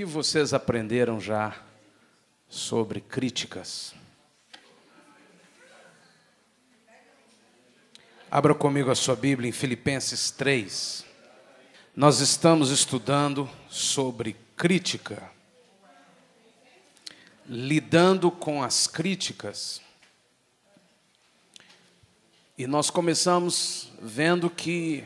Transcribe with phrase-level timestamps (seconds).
[0.00, 1.54] que vocês aprenderam já
[2.48, 3.94] sobre críticas?
[8.30, 11.04] Abra comigo a sua Bíblia em Filipenses 3.
[11.94, 15.30] Nós estamos estudando sobre crítica,
[17.46, 19.82] lidando com as críticas.
[22.56, 25.04] E nós começamos vendo que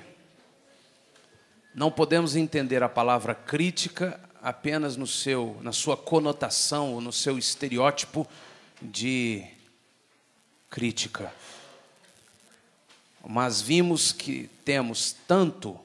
[1.75, 7.39] não podemos entender a palavra crítica apenas no seu, na sua conotação ou no seu
[7.39, 8.29] estereótipo
[8.82, 9.43] de
[10.68, 11.32] crítica.
[13.27, 15.81] Mas vimos que temos tanto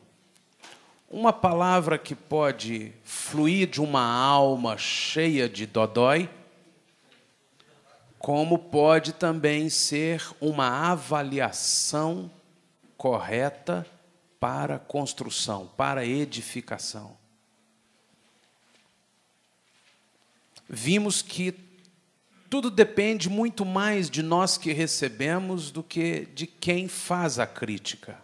[1.10, 6.30] uma palavra que pode fluir de uma alma cheia de dodói,
[8.20, 12.30] como pode também ser uma avaliação
[12.98, 13.88] correta
[14.38, 17.18] para construção, para edificação.
[20.72, 21.52] Vimos que
[22.48, 28.24] tudo depende muito mais de nós que recebemos do que de quem faz a crítica.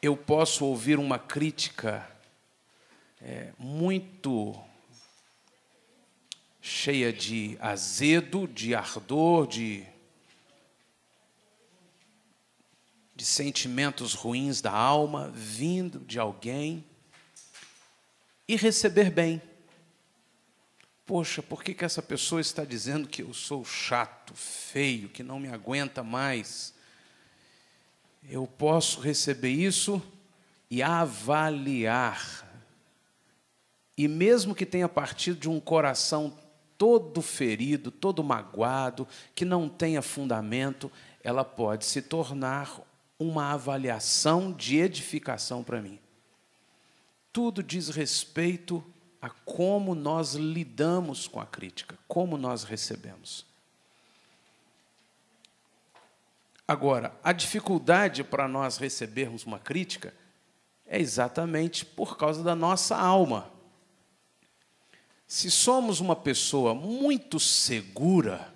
[0.00, 2.08] Eu posso ouvir uma crítica
[3.20, 4.56] é, muito
[6.60, 9.84] cheia de azedo, de ardor, de,
[13.16, 16.84] de sentimentos ruins da alma, vindo de alguém,
[18.46, 19.42] e receber bem.
[21.06, 25.38] Poxa, por que, que essa pessoa está dizendo que eu sou chato, feio, que não
[25.38, 26.72] me aguenta mais?
[28.26, 30.02] Eu posso receber isso
[30.70, 32.50] e avaliar.
[33.98, 36.38] E mesmo que tenha partido de um coração
[36.78, 40.90] todo ferido, todo magoado, que não tenha fundamento,
[41.22, 42.80] ela pode se tornar
[43.18, 45.98] uma avaliação de edificação para mim.
[47.30, 48.82] Tudo diz respeito
[49.24, 53.46] a como nós lidamos com a crítica, como nós recebemos.
[56.68, 60.12] Agora, a dificuldade para nós recebermos uma crítica
[60.86, 63.50] é exatamente por causa da nossa alma.
[65.26, 68.52] Se somos uma pessoa muito segura,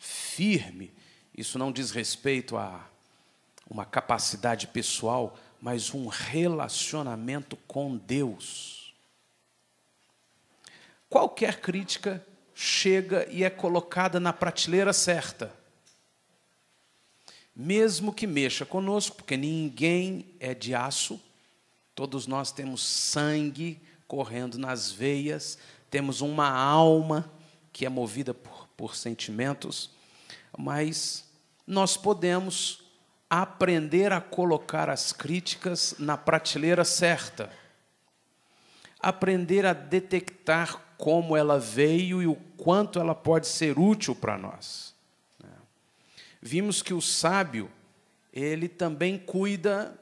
[0.00, 0.92] firme,
[1.32, 2.84] isso não diz respeito a
[3.70, 8.78] uma capacidade pessoal, mas um relacionamento com Deus
[11.08, 12.24] qualquer crítica
[12.54, 15.52] chega e é colocada na prateleira certa.
[17.54, 21.20] Mesmo que mexa conosco, porque ninguém é de aço,
[21.94, 25.58] todos nós temos sangue correndo nas veias,
[25.90, 27.30] temos uma alma
[27.72, 29.90] que é movida por, por sentimentos,
[30.56, 31.24] mas
[31.66, 32.82] nós podemos
[33.28, 37.52] aprender a colocar as críticas na prateleira certa,
[39.00, 44.94] aprender a detectar como ela veio e o quanto ela pode ser útil para nós.
[45.42, 45.48] Né?
[46.42, 47.70] Vimos que o sábio,
[48.32, 49.96] ele também cuida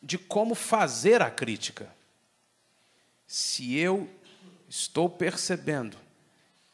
[0.00, 1.92] de como fazer a crítica.
[3.26, 4.08] Se eu
[4.68, 5.96] estou percebendo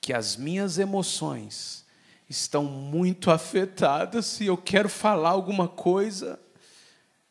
[0.02, 1.86] que as minhas emoções
[2.28, 6.38] estão muito afetadas e eu quero falar alguma coisa,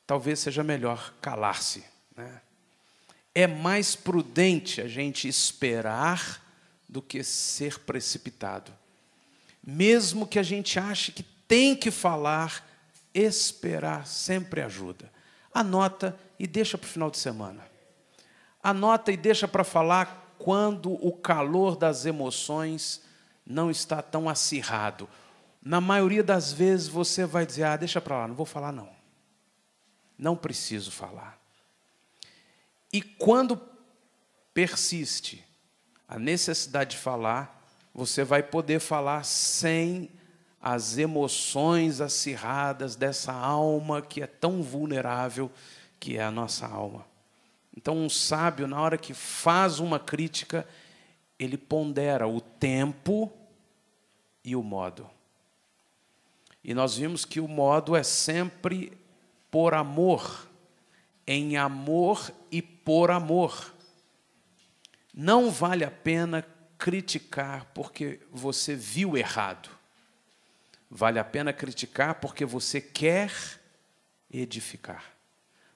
[0.07, 1.83] talvez seja melhor calar-se.
[2.17, 2.41] Né?
[3.33, 6.41] É mais prudente a gente esperar
[6.87, 8.73] do que ser precipitado.
[9.63, 12.67] Mesmo que a gente ache que tem que falar,
[13.13, 15.11] esperar sempre ajuda.
[15.53, 17.65] Anota e deixa para o final de semana.
[18.61, 23.01] Anota e deixa para falar quando o calor das emoções
[23.45, 25.07] não está tão acirrado.
[25.61, 28.89] Na maioria das vezes você vai dizer: ah, deixa para lá, não vou falar não.
[30.17, 31.40] Não preciso falar.
[32.91, 33.59] E quando
[34.53, 35.45] persiste
[36.07, 40.09] a necessidade de falar, você vai poder falar sem
[40.61, 45.49] as emoções acirradas dessa alma que é tão vulnerável
[45.99, 47.05] que é a nossa alma.
[47.75, 50.67] Então, um sábio, na hora que faz uma crítica,
[51.39, 53.31] ele pondera o tempo
[54.43, 55.09] e o modo.
[56.63, 58.91] E nós vimos que o modo é sempre
[59.49, 60.47] por amor,
[61.25, 63.73] em amor e por amor.
[65.13, 66.45] Não vale a pena
[66.77, 69.69] criticar porque você viu errado.
[70.89, 73.31] Vale a pena criticar porque você quer
[74.31, 75.05] edificar.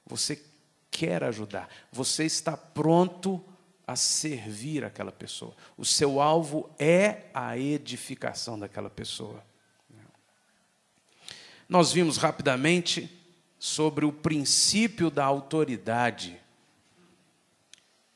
[0.06, 0.44] Você
[0.92, 1.70] quer ajudar.
[1.92, 3.44] Você está pronto
[3.88, 5.56] a servir aquela pessoa.
[5.78, 9.44] O seu alvo é a edificação daquela pessoa.
[11.68, 13.10] Nós vimos rapidamente
[13.58, 16.40] sobre o princípio da autoridade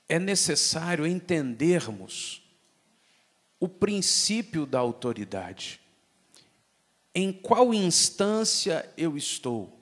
[0.09, 2.41] é necessário entendermos
[3.59, 5.79] o princípio da autoridade.
[7.13, 9.77] Em qual instância eu estou?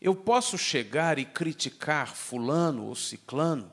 [0.00, 3.72] Eu posso chegar e criticar Fulano ou Ciclano,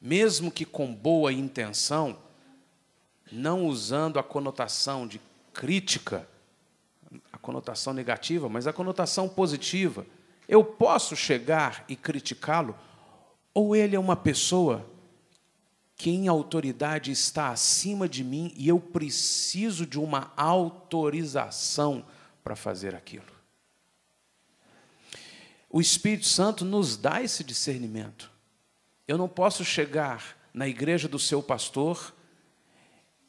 [0.00, 2.18] mesmo que com boa intenção,
[3.30, 5.20] não usando a conotação de
[5.52, 6.28] crítica,
[7.32, 10.04] a conotação negativa, mas a conotação positiva.
[10.48, 12.76] Eu posso chegar e criticá-lo,
[13.54, 14.88] ou ele é uma pessoa
[15.96, 22.04] que em autoridade está acima de mim e eu preciso de uma autorização
[22.42, 23.30] para fazer aquilo.
[25.70, 28.30] O Espírito Santo nos dá esse discernimento.
[29.06, 32.14] Eu não posso chegar na igreja do seu pastor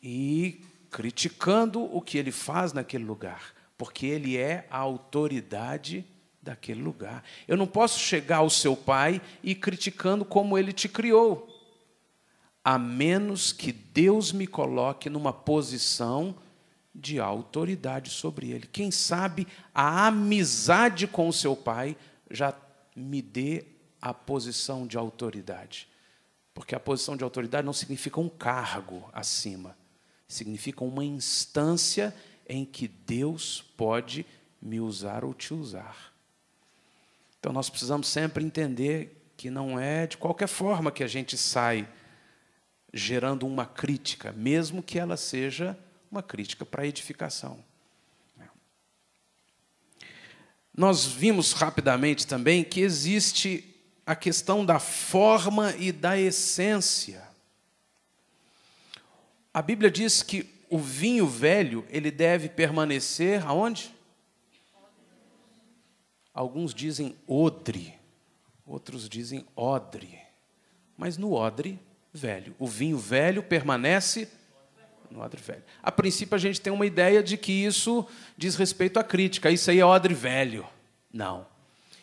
[0.01, 6.05] e criticando o que ele faz naquele lugar, porque ele é a autoridade
[6.43, 7.23] daquele lugar.
[7.47, 11.47] Eu não posso chegar ao seu pai e criticando como ele te criou,
[12.63, 16.35] a menos que Deus me coloque numa posição
[16.93, 18.67] de autoridade sobre ele.
[18.67, 21.97] Quem sabe a amizade com o seu pai
[22.29, 22.53] já
[22.95, 23.65] me dê
[24.01, 25.87] a posição de autoridade.
[26.53, 29.75] Porque a posição de autoridade não significa um cargo acima,
[30.27, 32.13] significa uma instância
[32.47, 34.25] em que Deus pode
[34.61, 36.12] me usar ou te usar.
[37.43, 41.85] Então nós precisamos sempre entender que não é de qualquer forma que a gente sai
[42.93, 45.77] gerando uma crítica, mesmo que ela seja
[46.09, 47.61] uma crítica para edificação.
[50.73, 53.75] Nós vimos rapidamente também que existe
[54.05, 57.27] a questão da forma e da essência.
[59.53, 63.93] A Bíblia diz que o vinho velho, ele deve permanecer aonde?
[66.33, 67.94] Alguns dizem odre,
[68.65, 70.19] outros dizem odre.
[70.97, 71.80] Mas no odre
[72.12, 74.27] velho, o vinho velho permanece
[75.12, 75.63] no odre velho.
[75.81, 79.69] A princípio a gente tem uma ideia de que isso diz respeito à crítica, isso
[79.69, 80.65] aí é odre velho.
[81.12, 81.45] Não.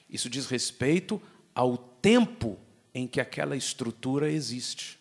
[0.08, 1.20] Isso diz respeito
[1.54, 2.58] ao tempo
[2.94, 4.98] em que aquela estrutura existe.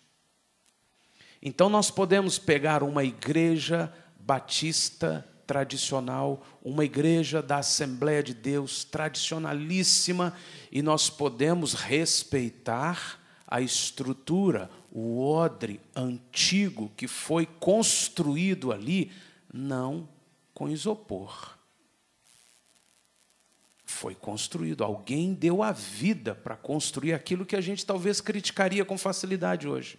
[1.42, 10.32] Então nós podemos pegar uma igreja batista tradicional, uma igreja da Assembleia de Deus tradicionalíssima,
[10.72, 19.12] e nós podemos respeitar a estrutura, o odre antigo que foi construído ali,
[19.52, 20.08] não
[20.54, 21.58] com isopor.
[23.84, 29.00] Foi construído, alguém deu a vida para construir aquilo que a gente talvez criticaria com
[29.00, 29.98] facilidade hoje.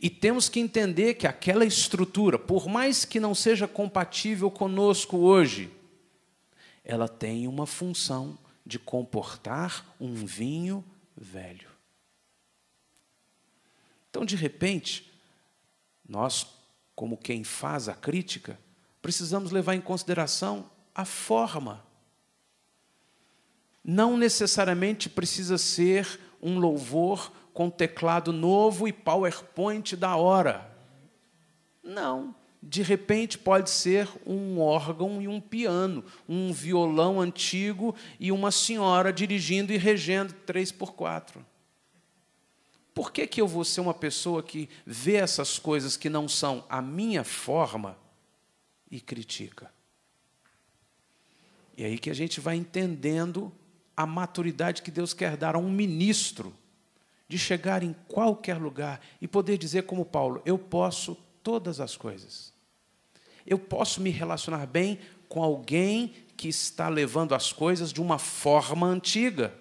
[0.00, 5.70] E temos que entender que aquela estrutura, por mais que não seja compatível conosco hoje,
[6.84, 10.84] ela tem uma função de comportar um vinho
[11.16, 11.68] velho.
[14.08, 15.10] Então, de repente,
[16.08, 16.46] nós,
[16.94, 18.58] como quem faz a crítica,
[19.02, 21.84] precisamos levar em consideração a forma.
[23.84, 30.70] Não necessariamente precisa ser um louvor com teclado novo e PowerPoint da hora.
[31.82, 32.32] Não.
[32.62, 39.12] De repente pode ser um órgão e um piano, um violão antigo e uma senhora
[39.12, 41.44] dirigindo e regendo 3 por 4
[42.94, 46.64] por que, que eu vou ser uma pessoa que vê essas coisas que não são
[46.68, 47.98] a minha forma
[48.88, 49.72] e critica?
[51.76, 53.52] E aí que a gente vai entendendo
[53.96, 56.54] a maturidade que Deus quer dar a um ministro
[57.28, 62.52] de chegar em qualquer lugar e poder dizer, como Paulo, eu posso todas as coisas.
[63.46, 68.86] Eu posso me relacionar bem com alguém que está levando as coisas de uma forma
[68.86, 69.54] antiga,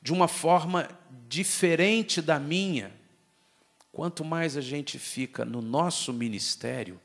[0.00, 0.88] de uma forma
[1.28, 2.92] diferente da minha,
[3.90, 7.00] quanto mais a gente fica no nosso ministério,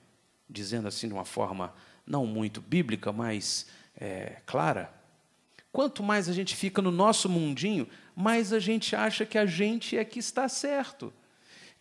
[0.48, 1.74] dizendo assim de uma forma
[2.06, 4.94] não muito bíblica, mas é, clara,
[5.72, 9.98] quanto mais a gente fica no nosso mundinho, mais a gente acha que a gente
[9.98, 11.14] é que está certo.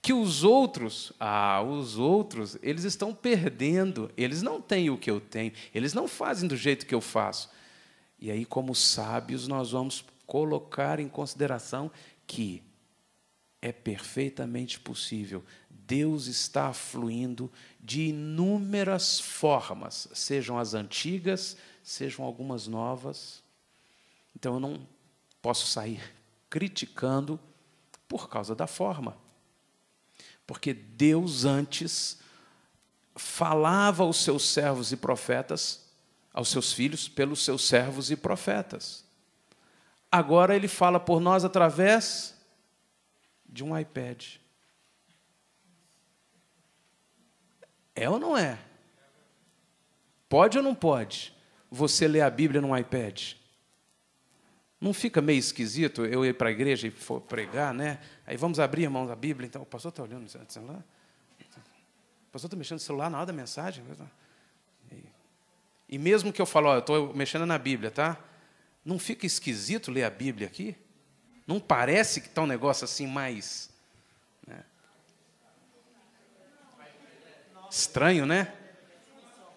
[0.02, 5.20] Que os outros, ah, os outros, eles estão perdendo, eles não têm o que eu
[5.20, 7.50] tenho, eles não fazem do jeito que eu faço.
[8.18, 11.90] E aí, como sábios, nós vamos colocar em consideração
[12.26, 12.62] que
[13.60, 15.44] é perfeitamente possível.
[15.68, 23.42] Deus está fluindo de inúmeras formas, sejam as antigas, sejam algumas novas.
[24.34, 24.86] Então eu não
[25.42, 26.00] posso sair
[26.50, 27.38] criticando
[28.08, 29.16] por causa da forma.
[30.46, 32.18] Porque Deus antes
[33.14, 35.88] falava aos seus servos e profetas,
[36.32, 39.04] aos seus filhos, pelos seus servos e profetas.
[40.10, 42.36] Agora ele fala por nós através
[43.48, 44.36] de um iPad.
[47.94, 48.58] É ou não é?
[50.28, 51.32] Pode ou não pode
[51.70, 53.34] você ler a Bíblia num iPad?
[54.80, 58.00] Não fica meio esquisito eu ir para a igreja e for pregar, né?
[58.26, 59.46] Aí vamos abrir, irmãos, a Bíblia.
[59.46, 60.82] Então, o pastor está olhando no celular?
[62.28, 63.84] O pastor está mexendo no celular na hora da mensagem?
[65.86, 68.16] E mesmo que eu falo, ó, eu estou mexendo na Bíblia, tá?
[68.84, 70.76] Não fica esquisito ler a Bíblia aqui?
[71.46, 73.68] Não parece que está um negócio assim mais.
[74.46, 74.64] Né?
[77.68, 78.54] Estranho, né?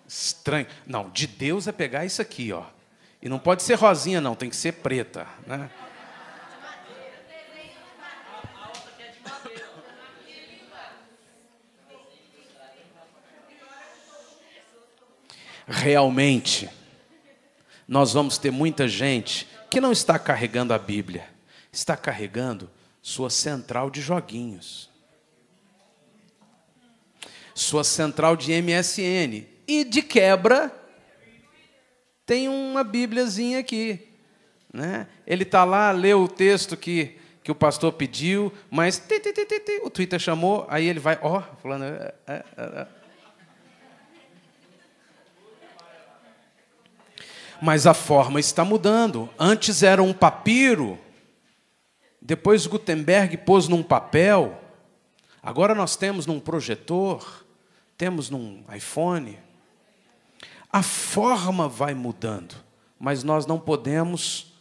[0.07, 0.67] Estranho.
[0.85, 2.65] Não, de Deus é pegar isso aqui, ó.
[3.23, 5.25] E não pode ser rosinha, não, tem que ser preta.
[5.47, 5.69] Né?
[15.65, 16.69] Realmente,
[17.87, 21.25] nós vamos ter muita gente que não está carregando a Bíblia,
[21.71, 22.69] está carregando
[23.01, 24.89] sua central de joguinhos,
[27.55, 30.82] sua central de MSN e de quebra
[32.25, 34.07] tem uma Bíbliazinha aqui.
[34.73, 35.07] Né?
[35.27, 39.81] Ele está lá, leu o texto que, que o pastor pediu, mas ti, ti, ti,
[39.83, 41.83] o Twitter chamou, aí ele vai, ó, oh, falando.
[41.83, 42.87] É, é, é.
[47.61, 49.29] Mas a forma está mudando.
[49.39, 50.99] Antes era um papiro,
[52.21, 54.59] depois Gutenberg pôs num papel,
[55.41, 57.45] agora nós temos num projetor,
[57.97, 59.37] temos num iPhone.
[60.73, 62.55] A forma vai mudando,
[62.97, 64.51] mas nós não podemos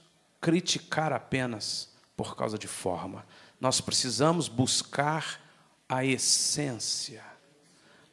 [0.42, 3.24] criticar apenas por causa de forma.
[3.58, 5.40] Nós precisamos buscar
[5.88, 7.24] a essência.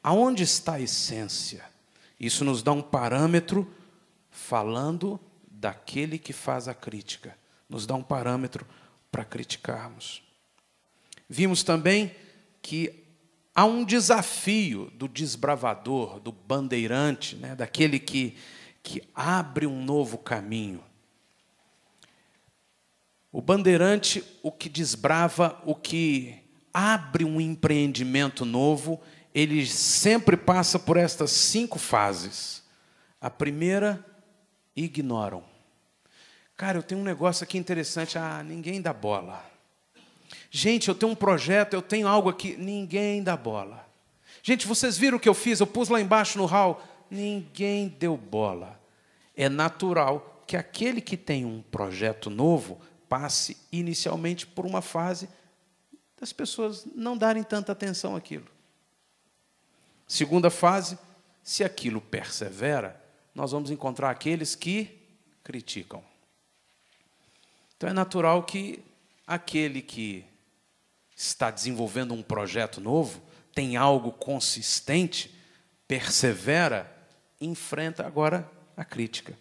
[0.02, 1.66] Aonde está a essência?
[2.18, 3.70] Isso nos dá um parâmetro
[4.32, 5.20] falando
[5.52, 7.38] daquele que faz a crítica.
[7.68, 8.66] Nos dá um parâmetro
[9.12, 10.24] para criticarmos.
[11.28, 12.16] Vimos também
[12.62, 13.09] que
[13.60, 18.38] há um desafio do desbravador, do bandeirante, né, daquele que,
[18.82, 20.82] que abre um novo caminho.
[23.34, 26.42] O bandeirante, o que desbrava, o que
[26.74, 29.02] abre um empreendimento novo,
[29.36, 32.64] ele sempre passa por estas cinco fases.
[33.20, 34.06] A primeira,
[34.74, 35.44] ignoram.
[36.56, 38.18] Cara, eu tenho um negócio aqui interessante.
[38.18, 39.49] Ah, ninguém dá bola.
[40.52, 43.88] Gente, eu tenho um projeto, eu tenho algo aqui, ninguém dá bola.
[44.42, 45.60] Gente, vocês viram o que eu fiz?
[45.60, 48.80] Eu pus lá embaixo no hall, ninguém deu bola.
[49.36, 55.30] É natural que aquele que tem um projeto novo passe inicialmente por uma fase
[56.20, 58.48] das pessoas não darem tanta atenção àquilo.
[60.08, 60.98] Segunda fase,
[61.44, 63.02] se aquilo persevera,
[63.34, 65.00] nós vamos encontrar aqueles que
[65.44, 66.04] criticam.
[67.78, 68.84] Então é natural que
[69.30, 70.26] aquele que
[71.16, 73.22] está desenvolvendo um projeto novo,
[73.54, 75.32] tem algo consistente,
[75.88, 76.92] persevera,
[77.40, 79.38] enfrenta agora a crítica.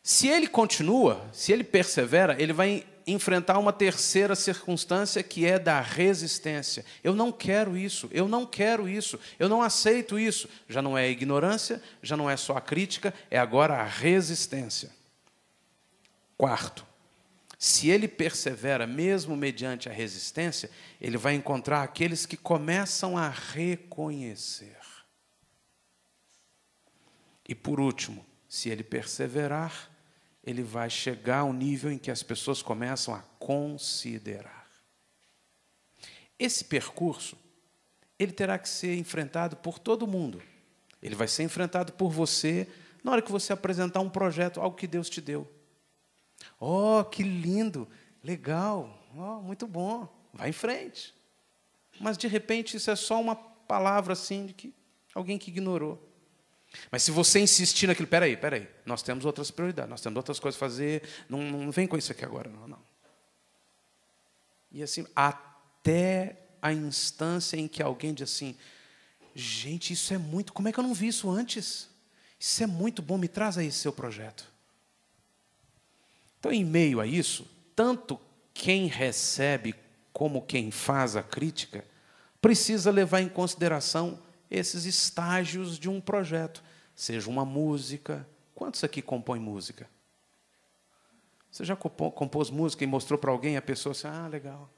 [0.00, 5.80] Se ele continua, se ele persevera, ele vai enfrentar uma terceira circunstância que é da
[5.80, 6.84] resistência.
[7.02, 10.48] Eu não quero isso, eu não quero isso, eu não aceito isso.
[10.68, 14.90] Já não é ignorância, já não é só a crítica, é agora a resistência.
[16.36, 16.91] Quarto,
[17.64, 20.68] se ele persevera, mesmo mediante a resistência,
[21.00, 24.80] ele vai encontrar aqueles que começam a reconhecer.
[27.48, 29.88] E por último, se ele perseverar,
[30.42, 34.68] ele vai chegar ao nível em que as pessoas começam a considerar.
[36.36, 37.38] Esse percurso,
[38.18, 40.42] ele terá que ser enfrentado por todo mundo.
[41.00, 42.66] Ele vai ser enfrentado por você
[43.04, 45.61] na hora que você apresentar um projeto, algo que Deus te deu.
[46.64, 47.88] Oh, que lindo,
[48.22, 51.12] legal, oh, muito bom, vai em frente.
[52.00, 54.72] Mas de repente isso é só uma palavra assim de que
[55.12, 56.00] alguém que ignorou.
[56.88, 60.56] Mas se você insistir naquilo, peraí, peraí, nós temos outras prioridades, nós temos outras coisas
[60.56, 62.82] a fazer, não, não vem com isso aqui agora, não, não.
[64.70, 68.56] E assim, até a instância em que alguém diz assim,
[69.34, 71.90] gente, isso é muito, como é que eu não vi isso antes?
[72.38, 74.51] Isso é muito bom, me traz aí seu projeto.
[76.42, 77.46] Então, em meio a isso,
[77.76, 78.18] tanto
[78.52, 79.76] quem recebe
[80.12, 81.84] como quem faz a crítica
[82.40, 84.18] precisa levar em consideração
[84.50, 86.60] esses estágios de um projeto,
[86.96, 88.26] seja uma música.
[88.56, 89.88] Quantos aqui compõem música?
[91.48, 94.68] Você já compôs música e mostrou para alguém a pessoa assim, ah, legal.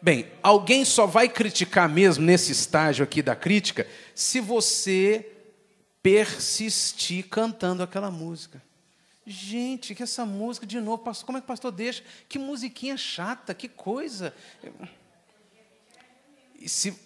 [0.00, 5.29] Bem, alguém só vai criticar mesmo nesse estágio aqui da crítica se você
[6.02, 8.62] persistir cantando aquela música.
[9.26, 12.02] Gente, que essa música, de novo, pastor, como é que o pastor deixa?
[12.28, 14.34] Que musiquinha chata, que coisa.
[16.58, 16.98] E se,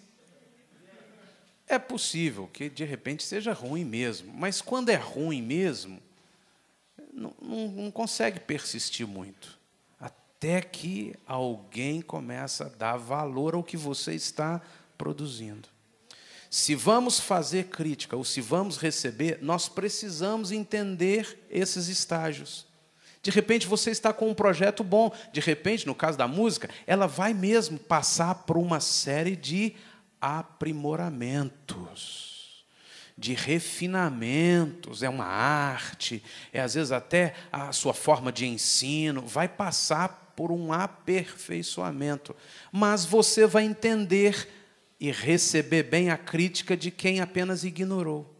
[1.67, 6.01] é possível que de repente seja ruim mesmo, mas quando é ruim mesmo,
[7.13, 9.59] não, não, não consegue persistir muito.
[9.99, 14.61] Até que alguém começa a dar valor ao que você está
[14.97, 15.74] produzindo.
[16.55, 22.65] Se vamos fazer crítica ou se vamos receber, nós precisamos entender esses estágios.
[23.21, 27.09] De repente você está com um projeto bom, de repente, no caso da música, ela
[27.09, 29.75] vai mesmo passar por uma série de
[30.21, 32.65] aprimoramentos,
[33.19, 39.49] de refinamentos, é uma arte, é às vezes até a sua forma de ensino, vai
[39.49, 42.33] passar por um aperfeiçoamento,
[42.71, 44.64] mas você vai entender
[45.05, 48.35] e receber bem a crítica de quem apenas ignorou.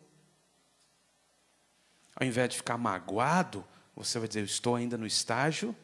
[2.17, 3.63] Ao invés de ficar magoado,
[3.95, 5.77] você vai dizer: Eu estou ainda no estágio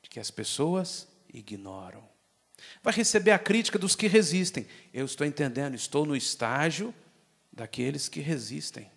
[0.00, 2.08] de que as pessoas ignoram.
[2.80, 4.68] Vai receber a crítica dos que resistem.
[4.94, 6.94] Eu estou entendendo, estou no estágio
[7.52, 8.88] daqueles que resistem.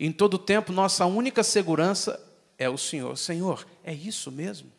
[0.00, 2.18] Em todo tempo, nossa única segurança
[2.56, 3.18] é o Senhor.
[3.18, 4.72] Senhor, é isso mesmo?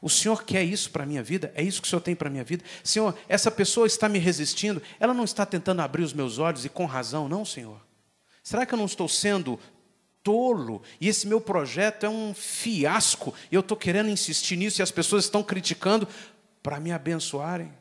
[0.00, 1.52] O Senhor quer isso para a minha vida?
[1.54, 2.64] É isso que o Senhor tem para a minha vida?
[2.82, 6.68] Senhor, essa pessoa está me resistindo, ela não está tentando abrir os meus olhos e
[6.68, 7.80] com razão, não, Senhor?
[8.42, 9.58] Será que eu não estou sendo
[10.22, 14.82] tolo e esse meu projeto é um fiasco e eu estou querendo insistir nisso e
[14.82, 16.08] as pessoas estão criticando
[16.62, 17.72] para me abençoarem?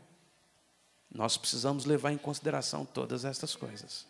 [1.14, 4.06] Nós precisamos levar em consideração todas estas coisas.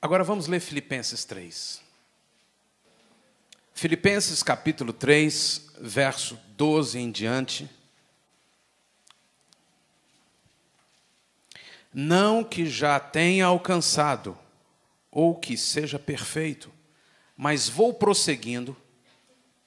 [0.00, 1.83] Agora vamos ler Filipenses 3.
[3.76, 7.68] Filipenses capítulo 3, verso 12 em diante.
[11.92, 14.38] Não que já tenha alcançado,
[15.10, 16.72] ou que seja perfeito,
[17.36, 18.76] mas vou prosseguindo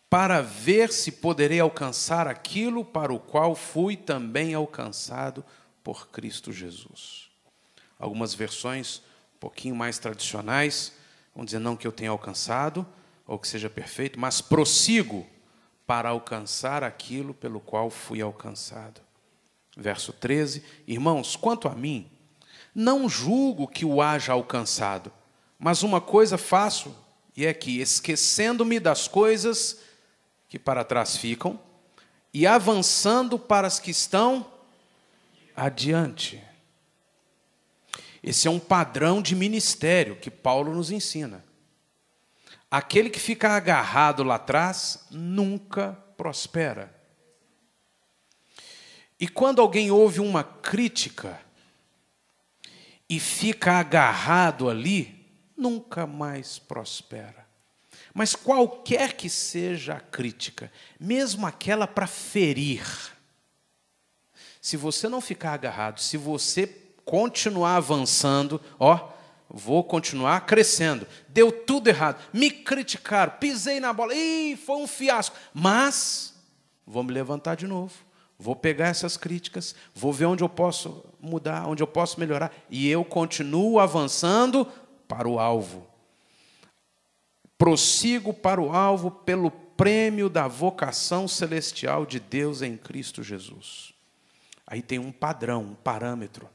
[0.09, 5.43] para ver se poderei alcançar aquilo para o qual fui também alcançado
[5.84, 7.29] por Cristo Jesus.
[7.99, 9.01] Algumas versões
[9.36, 10.93] um pouquinho mais tradicionais
[11.36, 12.88] vão dizer não que eu tenha alcançado,
[13.27, 15.27] ou que seja perfeito, mas prossigo
[15.85, 19.01] para alcançar aquilo pelo qual fui alcançado.
[19.75, 22.09] Verso 13: Irmãos, quanto a mim,
[22.73, 25.11] não julgo que o haja alcançado,
[25.59, 26.95] mas uma coisa faço,
[27.35, 29.79] e é que, esquecendo-me das coisas
[30.49, 31.59] que para trás ficam,
[32.33, 34.45] e avançando para as que estão
[35.55, 36.43] adiante.
[38.21, 41.46] Esse é um padrão de ministério que Paulo nos ensina.
[42.69, 46.93] Aquele que fica agarrado lá atrás nunca prospera.
[49.19, 51.39] E quando alguém ouve uma crítica
[53.10, 55.25] e fica agarrado ali,
[55.56, 57.47] nunca mais prospera.
[58.13, 62.86] Mas qualquer que seja a crítica, mesmo aquela para ferir,
[64.62, 66.67] se você não ficar agarrado, se você
[67.06, 69.10] continuar avançando, ó,
[69.49, 71.07] vou continuar crescendo.
[71.29, 72.21] Deu tudo errado.
[72.33, 75.36] Me criticaram, pisei na bola, Ih, foi um fiasco.
[75.53, 76.33] Mas
[76.86, 77.93] vou me levantar de novo.
[78.39, 82.88] Vou pegar essas críticas, vou ver onde eu posso mudar, onde eu posso melhorar, e
[82.88, 84.67] eu continuo avançando
[85.07, 85.88] para o alvo.
[87.57, 93.91] Prossigo para o alvo pelo prêmio da vocação celestial de Deus em Cristo Jesus.
[94.67, 96.47] Aí tem um padrão, um parâmetro.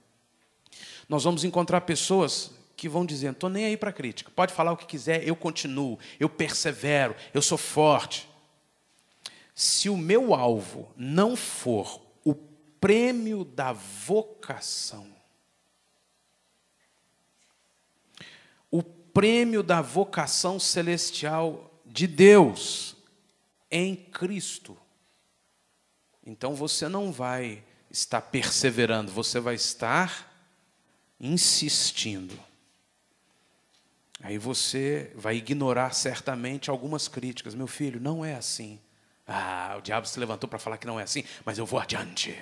[1.08, 2.52] Nós vamos encontrar pessoas
[2.82, 6.00] que vão dizendo: estou nem aí para crítica, pode falar o que quiser, eu continuo,
[6.18, 8.28] eu persevero, eu sou forte.
[9.54, 15.06] Se o meu alvo não for o prêmio da vocação,
[18.68, 22.96] o prêmio da vocação celestial de Deus
[23.70, 24.76] em Cristo,
[26.26, 30.28] então você não vai estar perseverando, você vai estar
[31.20, 32.51] insistindo.
[34.22, 37.54] Aí você vai ignorar certamente algumas críticas.
[37.54, 38.78] Meu filho, não é assim.
[39.26, 42.38] Ah, o diabo se levantou para falar que não é assim, mas eu vou adiante.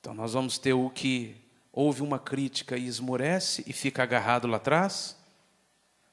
[0.00, 1.36] Então nós vamos ter o que
[1.72, 5.16] ouve uma crítica e esmorece e fica agarrado lá atrás,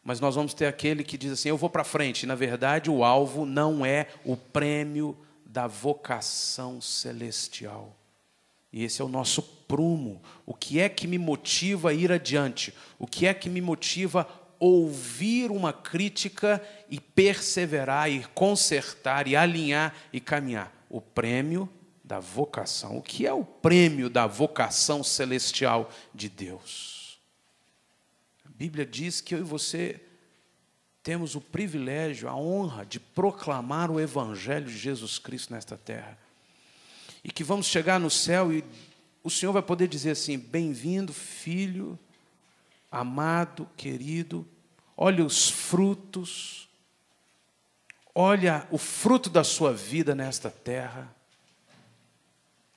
[0.03, 2.23] mas nós vamos ter aquele que diz assim: eu vou para frente.
[2.23, 7.95] E, na verdade, o alvo não é o prêmio da vocação celestial.
[8.71, 10.21] E esse é o nosso prumo.
[10.45, 12.73] O que é que me motiva a ir adiante?
[12.97, 19.35] O que é que me motiva a ouvir uma crítica e perseverar, e consertar, e
[19.35, 20.73] alinhar e caminhar?
[20.89, 21.69] O prêmio
[22.03, 22.97] da vocação.
[22.97, 26.97] O que é o prêmio da vocação celestial de Deus?
[28.57, 30.01] Bíblia diz que eu e você
[31.03, 36.17] temos o privilégio, a honra de proclamar o Evangelho de Jesus Cristo nesta terra.
[37.23, 38.63] E que vamos chegar no céu e
[39.27, 41.99] o Senhor vai poder dizer assim: Bem-vindo, filho,
[42.89, 44.47] amado, querido,
[44.95, 46.69] olha os frutos,
[48.15, 51.13] olha o fruto da sua vida nesta terra,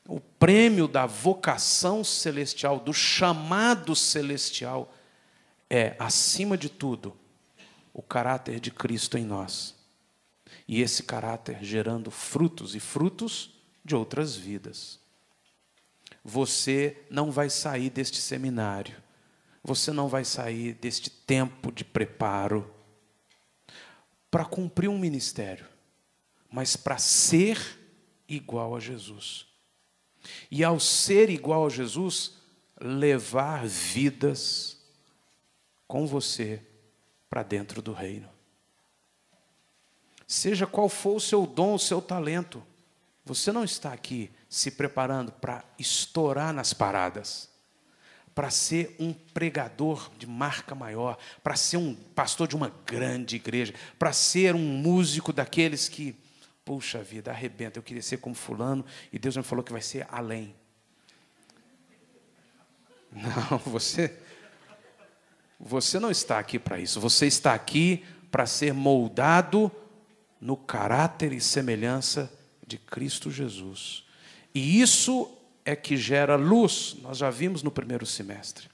[0.09, 4.93] o prêmio da vocação celestial, do chamado celestial,
[5.71, 7.17] é, acima de tudo,
[7.95, 9.77] o caráter de Cristo em nós.
[10.67, 15.00] E esse caráter gerando frutos e frutos de outras vidas.
[16.31, 18.97] Você não vai sair deste seminário,
[19.65, 22.73] você não vai sair deste tempo de preparo
[24.31, 25.67] para cumprir um ministério,
[26.49, 27.59] mas para ser
[28.29, 29.49] igual a Jesus.
[30.49, 32.35] E ao ser igual a Jesus,
[32.81, 34.79] levar vidas
[35.89, 36.63] com você
[37.29, 38.29] para dentro do reino.
[40.29, 42.63] Seja qual for o seu dom, o seu talento,
[43.25, 47.49] você não está aqui se preparando para estourar nas paradas,
[48.35, 53.73] para ser um pregador de marca maior, para ser um pastor de uma grande igreja,
[53.97, 56.17] para ser um músico daqueles que,
[56.65, 60.05] puxa vida, arrebenta, eu queria ser como fulano e Deus me falou que vai ser
[60.11, 60.53] além.
[63.13, 64.19] Não, você
[65.63, 66.99] você não está aqui para isso.
[67.01, 69.71] Você está aqui para ser moldado
[70.41, 72.33] no caráter e semelhança
[72.67, 74.09] de Cristo Jesus.
[74.55, 75.31] E isso
[75.65, 78.69] é que gera luz, nós já vimos no primeiro semestre.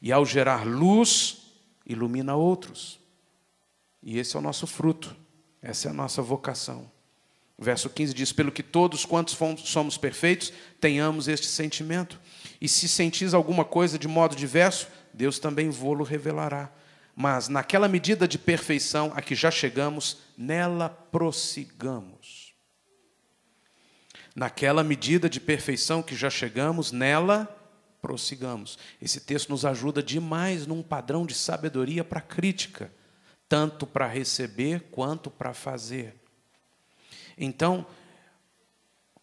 [0.00, 1.42] E ao gerar luz,
[1.86, 2.98] ilumina outros.
[4.02, 5.14] E esse é o nosso fruto,
[5.60, 6.90] essa é a nossa vocação.
[7.56, 12.18] O verso 15 diz: Pelo que todos quantos somos perfeitos, tenhamos este sentimento.
[12.60, 16.72] E se sentis alguma coisa de modo diverso, Deus também vô-lo revelará.
[17.14, 22.41] Mas naquela medida de perfeição a que já chegamos, nela prossigamos.
[24.34, 27.46] Naquela medida de perfeição que já chegamos, nela
[28.00, 28.78] prossigamos.
[29.00, 32.92] Esse texto nos ajuda demais num padrão de sabedoria para crítica,
[33.48, 36.14] tanto para receber quanto para fazer.
[37.36, 37.86] Então,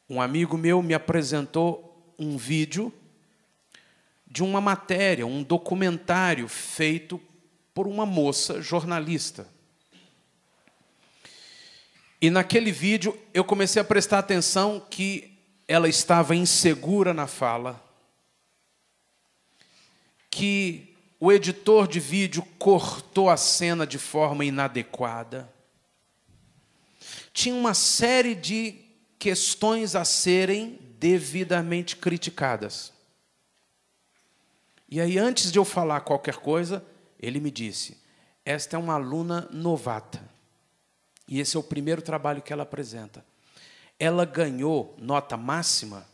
[0.10, 2.94] um amigo meu me apresentou um vídeo
[4.26, 7.20] de uma matéria, um documentário feito
[7.74, 9.48] por uma moça jornalista.
[12.22, 17.82] E naquele vídeo eu comecei a prestar atenção que ela estava insegura na fala,
[20.30, 25.52] que o editor de vídeo cortou a cena de forma inadequada.
[27.34, 28.76] Tinha uma série de
[29.18, 32.92] questões a serem devidamente criticadas.
[34.90, 36.84] E aí, antes de eu falar qualquer coisa,
[37.20, 37.98] ele me disse:
[38.44, 40.29] Esta é uma aluna novata.
[41.30, 43.24] E esse é o primeiro trabalho que ela apresenta.
[44.00, 46.08] Ela ganhou nota máxima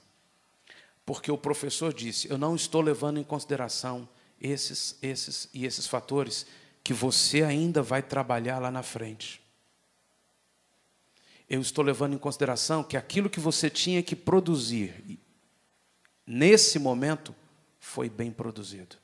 [1.06, 4.10] porque o professor disse: Eu não estou levando em consideração
[4.42, 6.46] esses, esses e esses fatores
[6.84, 9.42] que você ainda vai trabalhar lá na frente.
[11.50, 15.18] Eu estou levando em consideração que aquilo que você tinha que produzir
[16.28, 17.34] nesse momento
[17.80, 18.98] foi bem produzido.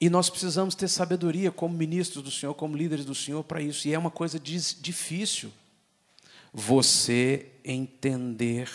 [0.00, 3.86] E nós precisamos ter sabedoria como ministros do Senhor, como líderes do Senhor para isso.
[3.86, 5.52] E é uma coisa difícil
[6.52, 8.70] você entender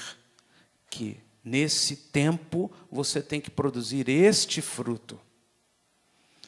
[0.90, 5.20] que nesse tempo você tem que produzir este fruto.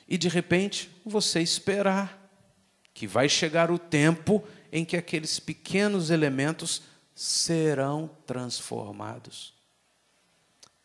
[0.08, 2.24] E de repente você esperar
[2.94, 6.84] que vai chegar o tempo em que aqueles pequenos elementos
[7.16, 9.58] serão transformados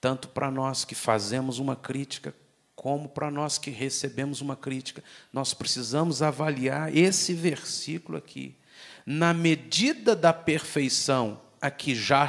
[0.02, 2.34] tanto para nós que fazemos uma crítica,
[2.82, 5.04] como para nós que recebemos uma crítica.
[5.32, 8.56] Nós precisamos avaliar esse versículo aqui.
[9.06, 12.28] Na medida da perfeição a que já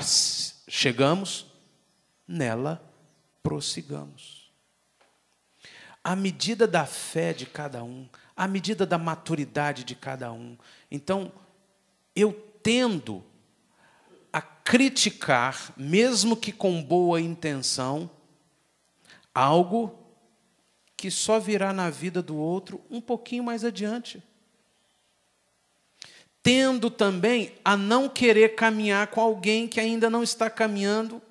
[0.67, 1.47] chegamos,
[2.27, 2.87] nela
[3.41, 4.51] prossigamos.
[6.03, 10.55] À medida da fé de cada um, à medida da maturidade de cada um.
[10.91, 11.31] Então,
[12.15, 13.23] eu tendo
[14.31, 18.07] a criticar, mesmo que com boa intenção,
[19.33, 20.02] algo
[21.03, 24.23] que só virá na vida do outro um pouquinho mais adiante.
[26.41, 31.21] Tendo também a não querer caminhar com alguém que ainda não está caminhando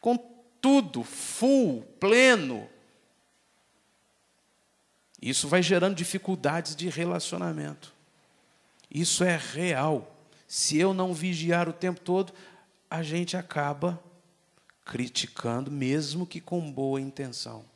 [0.00, 0.16] com
[0.58, 2.66] tudo, full, pleno.
[5.20, 7.92] Isso vai gerando dificuldades de relacionamento.
[8.90, 10.16] Isso é real
[10.48, 12.32] se eu não vigiar o tempo todo,
[12.88, 14.02] a gente acaba
[14.82, 17.73] criticando, mesmo que com boa intenção.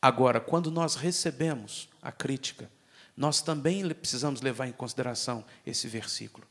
[0.00, 2.70] Agora, quando nós recebemos a crítica,
[3.16, 6.46] nós também precisamos levar em consideração esse versículo.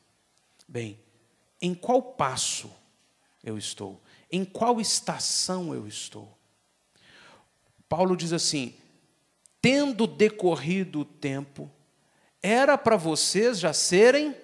[0.68, 1.00] Bem,
[1.62, 2.72] em qual passo
[3.44, 4.02] eu estou?
[4.32, 6.38] Em qual estação eu estou?
[7.88, 8.76] Paulo diz assim:
[9.60, 11.72] tendo decorrido o tempo,
[12.42, 14.36] era para vocês já serem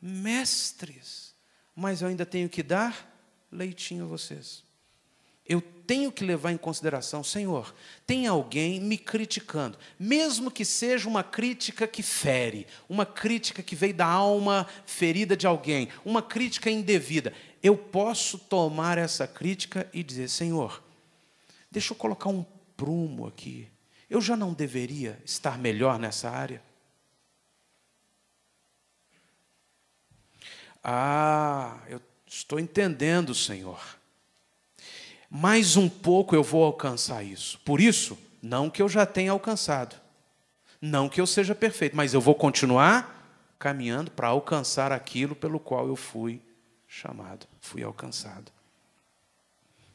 [0.00, 1.34] mestres,
[1.74, 3.10] mas eu ainda tenho que dar
[3.50, 4.62] leitinho a vocês.
[5.46, 7.74] Eu tenho que levar em consideração, Senhor,
[8.06, 13.92] tem alguém me criticando, mesmo que seja uma crítica que fere, uma crítica que veio
[13.92, 17.32] da alma ferida de alguém, uma crítica indevida.
[17.62, 20.82] Eu posso tomar essa crítica e dizer: Senhor,
[21.70, 22.44] deixa eu colocar um
[22.76, 23.68] prumo aqui.
[24.08, 26.62] Eu já não deveria estar melhor nessa área?
[30.84, 34.01] Ah, eu estou entendendo, Senhor
[35.34, 37.58] mais um pouco eu vou alcançar isso.
[37.64, 39.96] Por isso, não que eu já tenha alcançado,
[40.78, 45.88] não que eu seja perfeito, mas eu vou continuar caminhando para alcançar aquilo pelo qual
[45.88, 46.38] eu fui
[46.86, 48.52] chamado, fui alcançado.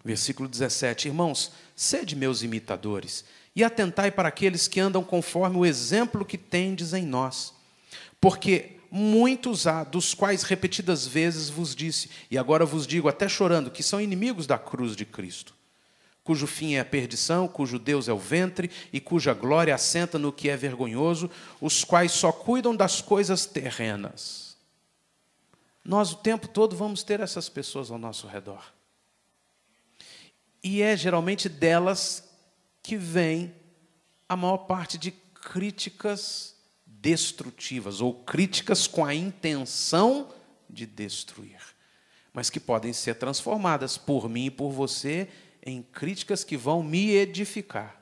[0.04, 3.24] Versículo 17: Irmãos, sede meus imitadores
[3.56, 7.54] e atentai para aqueles que andam conforme o exemplo que tendes em nós,
[8.20, 13.72] porque muitos há, dos quais repetidas vezes vos disse, e agora vos digo, até chorando,
[13.72, 15.56] que são inimigos da cruz de Cristo,
[16.24, 20.34] cujo fim é a perdição, cujo Deus é o ventre e cuja glória assenta no
[20.34, 24.58] que é vergonhoso, os quais só cuidam das coisas terrenas.
[25.86, 28.74] Nós o tempo todo vamos ter essas pessoas ao nosso redor.
[30.62, 32.30] E é geralmente delas
[32.84, 33.56] que vem
[34.28, 36.57] a maior parte de críticas
[37.08, 40.30] destrutivas ou críticas com a intenção
[40.70, 41.62] de destruir,
[42.34, 45.30] mas que podem ser transformadas por mim e por você
[45.66, 47.98] em críticas que vão me edificar.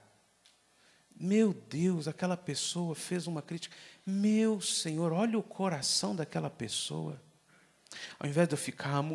[1.15, 3.75] Meu Deus, aquela pessoa fez uma crítica.
[4.03, 7.21] Meu Senhor, olha o coração daquela pessoa.
[8.17, 9.03] Ao invés de eu ficar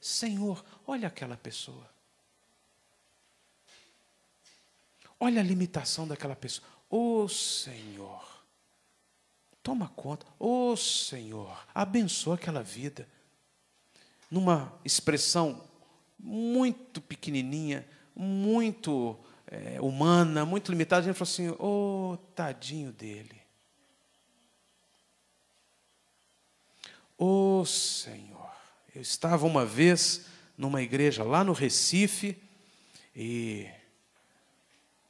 [0.00, 1.93] Senhor, olha aquela pessoa.
[5.24, 6.68] Olha a limitação daquela pessoa.
[6.90, 8.44] Ô oh, Senhor,
[9.62, 10.26] toma conta.
[10.38, 13.08] Ô oh, Senhor, abençoa aquela vida.
[14.30, 15.64] Numa expressão
[16.18, 23.40] muito pequenininha, muito é, humana, muito limitada, a gente falou assim: ô oh, tadinho dele.
[27.16, 28.52] Ô oh, Senhor,
[28.94, 32.36] eu estava uma vez numa igreja lá no Recife
[33.16, 33.66] e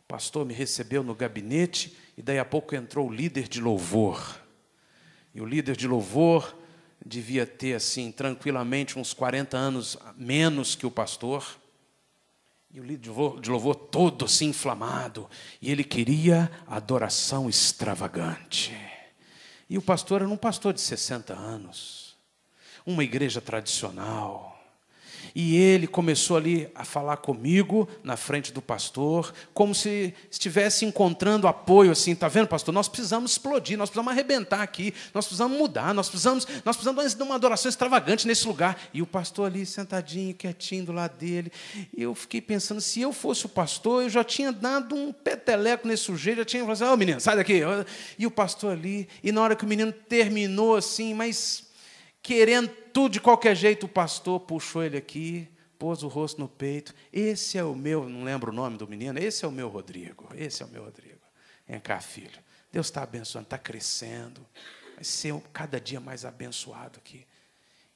[0.05, 4.39] o pastor me recebeu no gabinete e daí a pouco entrou o líder de louvor.
[5.35, 6.55] E o líder de louvor
[7.05, 11.59] devia ter, assim, tranquilamente uns 40 anos menos que o pastor.
[12.71, 15.29] E o líder de louvor, todo assim inflamado.
[15.61, 18.77] E ele queria adoração extravagante.
[19.71, 22.15] E o pastor era um pastor de 60 anos.
[22.85, 24.54] Uma igreja tradicional
[25.35, 31.49] e ele começou ali a falar comigo na frente do pastor, como se estivesse encontrando
[31.49, 32.73] apoio assim, tá vendo, pastor?
[32.73, 37.23] Nós precisamos explodir, nós precisamos arrebentar aqui, nós precisamos mudar, nós precisamos, nós precisamos de
[37.23, 38.79] uma adoração extravagante nesse lugar.
[38.95, 41.51] E o pastor ali sentadinho, quietinho do lado dele.
[41.97, 46.05] Eu fiquei pensando, se eu fosse o pastor, eu já tinha dado um peteleco nesse
[46.05, 47.61] sujeito, já tinha falado assim, ô oh, menino, sai daqui.
[48.19, 51.64] E o pastor ali, e na hora que o menino terminou assim, mas
[52.25, 55.47] querendo tudo de qualquer jeito, o pastor puxou ele aqui,
[55.79, 56.95] pôs o rosto no peito.
[57.13, 60.27] Esse é o meu, não lembro o nome do menino, esse é o meu Rodrigo.
[60.35, 61.21] Esse é o meu Rodrigo.
[61.69, 62.43] Vem cá, filho.
[62.73, 64.41] Deus está abençoando, está crescendo.
[64.95, 67.27] Vai ser cada dia mais abençoado aqui.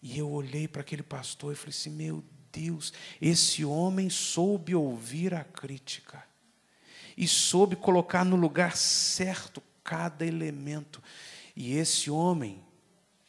[0.03, 5.33] E eu olhei para aquele pastor e falei assim: meu Deus, esse homem soube ouvir
[5.33, 6.23] a crítica
[7.17, 11.03] e soube colocar no lugar certo cada elemento.
[11.57, 12.63] E esse homem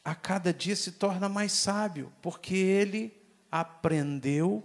[0.09, 3.15] a cada dia se torna mais sábio, porque ele
[3.51, 4.63] aprendeu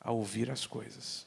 [0.00, 1.24] a ouvir as coisas.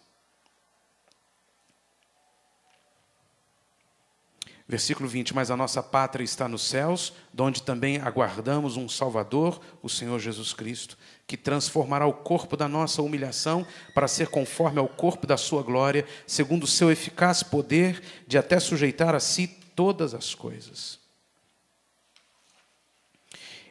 [4.67, 9.87] Versículo 20: Mas a nossa pátria está nos céus, donde também aguardamos um Salvador, o
[9.87, 15.25] Senhor Jesus Cristo, que transformará o corpo da nossa humilhação para ser conforme ao corpo
[15.25, 20.35] da sua glória, segundo o seu eficaz poder de até sujeitar a si todas as
[20.35, 21.06] coisas.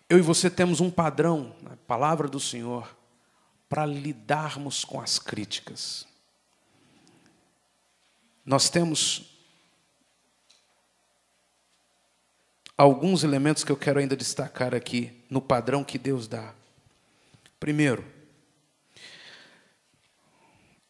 [0.08, 2.96] Eu e você temos um padrão, na palavra do Senhor,
[3.68, 6.06] para lidarmos com as críticas.
[8.44, 9.36] Nós temos
[12.78, 16.54] alguns elementos que eu quero ainda destacar aqui no padrão que Deus dá.
[17.58, 18.04] Primeiro,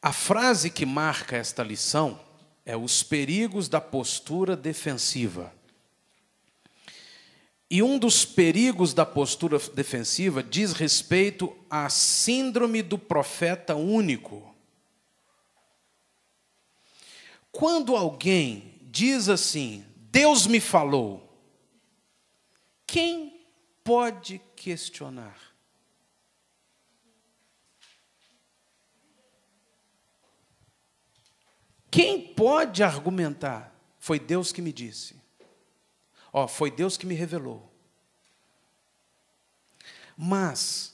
[0.06, 2.20] A frase que marca esta lição
[2.64, 5.52] é os perigos da postura defensiva.
[7.68, 14.54] E um dos perigos da postura defensiva diz respeito à síndrome do profeta único.
[17.50, 21.26] Quando alguém diz assim, Deus me falou,
[22.86, 23.44] quem
[23.82, 25.36] pode questionar?
[31.90, 33.74] Quem pode argumentar?
[33.98, 35.15] Foi Deus que me disse.
[36.38, 37.66] Ó, foi Deus que me revelou.
[40.14, 40.92] Mas,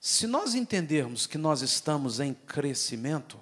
[0.00, 3.38] se nós entendermos que nós estamos em crescimento,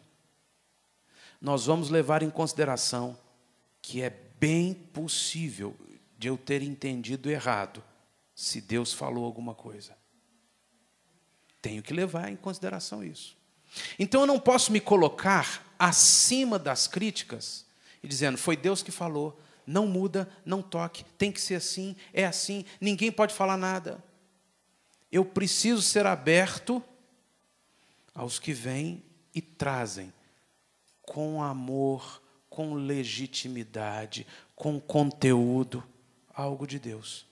[1.40, 3.16] nós vamos levar em consideração
[3.80, 5.76] que é bem possível
[6.18, 7.80] de eu ter entendido errado
[8.35, 9.96] se Deus falou alguma coisa.
[11.62, 13.37] Tenho que levar em consideração isso.
[14.00, 17.64] Então eu não posso me colocar acima das críticas
[18.02, 22.24] e dizendo, foi Deus que falou, não muda, não toque, tem que ser assim, é
[22.24, 24.02] assim, ninguém pode falar nada.
[25.11, 26.83] Eu preciso ser aberto
[28.14, 29.02] aos que vêm
[29.35, 30.12] e trazem
[31.02, 35.85] com amor, com legitimidade, com conteúdo,
[36.33, 37.26] algo de Deus.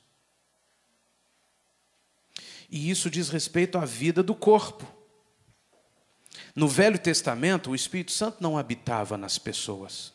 [2.70, 4.86] E isso diz respeito à vida do corpo.
[6.54, 10.12] No Velho Testamento, o Espírito Santo não habitava nas pessoas.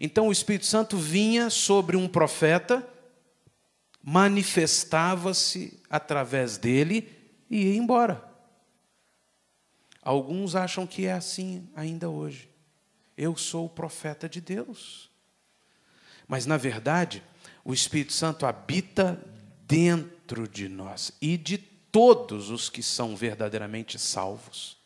[0.00, 2.86] Então o Espírito Santo vinha sobre um profeta,
[4.02, 7.08] manifestava-se através dele
[7.50, 8.32] e ia embora.
[10.02, 12.50] Alguns acham que é assim ainda hoje.
[13.16, 15.10] Eu sou o profeta de Deus.
[16.26, 17.22] Mas, na verdade,
[17.64, 19.22] o Espírito Santo habita
[19.66, 24.76] dentro de nós e de todos os que são verdadeiramente salvos.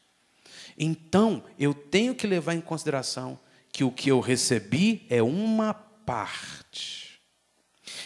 [0.76, 3.38] Então, eu tenho que levar em consideração
[3.76, 7.20] que o que eu recebi é uma parte.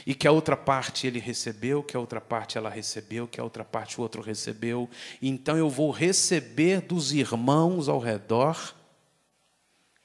[0.04, 3.44] E que a outra parte ele recebeu, que a outra parte ela recebeu, que a
[3.44, 4.90] outra parte o outro recebeu.
[5.22, 8.74] Então eu vou receber dos irmãos ao redor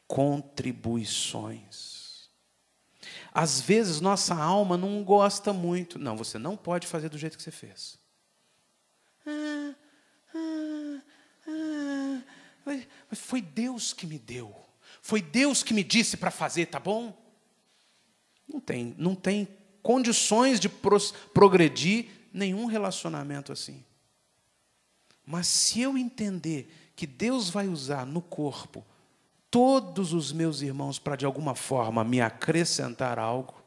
[0.05, 2.29] contribuições.
[3.33, 5.97] Às vezes nossa alma não gosta muito.
[5.97, 7.97] Não, você não pode fazer do jeito que você fez.
[9.25, 9.73] Ah,
[10.35, 11.01] ah,
[11.47, 12.21] ah,
[13.09, 14.63] mas foi Deus que me deu.
[15.05, 17.15] Foi Deus que me disse para fazer, tá bom?
[18.51, 19.47] Não tem, não tem
[19.83, 23.85] condições de progredir nenhum relacionamento assim.
[25.23, 28.83] Mas se eu entender que Deus vai usar no corpo
[29.51, 33.61] todos os meus irmãos para de alguma forma me acrescentar algo,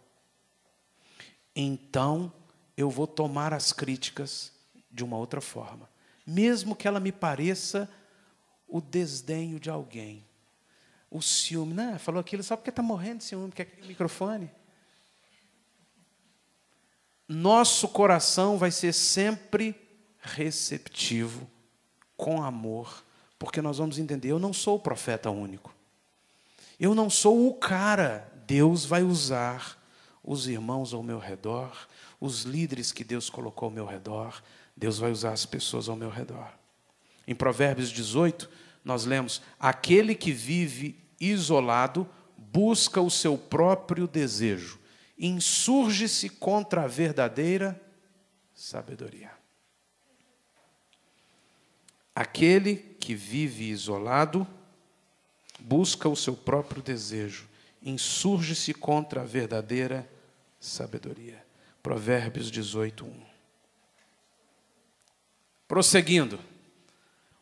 [1.54, 2.32] então
[2.76, 4.50] eu vou tomar as críticas
[4.90, 5.88] de uma outra forma,
[6.26, 7.88] mesmo que ela me pareça
[8.66, 10.26] o desdenho de alguém,
[11.10, 11.74] o ciúme.
[11.74, 14.50] Não, falou aquilo só porque está morrendo de ciúme, porque é microfone.
[17.28, 19.74] Nosso coração vai ser sempre
[20.20, 21.48] receptivo,
[22.16, 23.04] com amor,
[23.38, 25.74] porque nós vamos entender: eu não sou o profeta único.
[26.80, 28.32] Eu não sou o cara.
[28.46, 29.78] Deus vai usar
[30.24, 31.86] os irmãos ao meu redor,
[32.18, 34.42] os líderes que Deus colocou ao meu redor.
[34.76, 36.48] Deus vai usar as pessoas ao meu redor.
[37.26, 38.48] Em Provérbios 18,
[38.84, 44.78] nós lemos: aquele que vive isolado busca o seu próprio desejo,
[45.18, 47.80] insurge-se contra a verdadeira
[48.54, 49.30] sabedoria.
[52.14, 54.46] Aquele que vive isolado
[55.60, 57.48] busca o seu próprio desejo,
[57.82, 60.08] insurge-se contra a verdadeira
[60.58, 61.44] sabedoria.
[61.82, 63.26] Provérbios 18, 1.
[65.68, 66.40] Prosseguindo,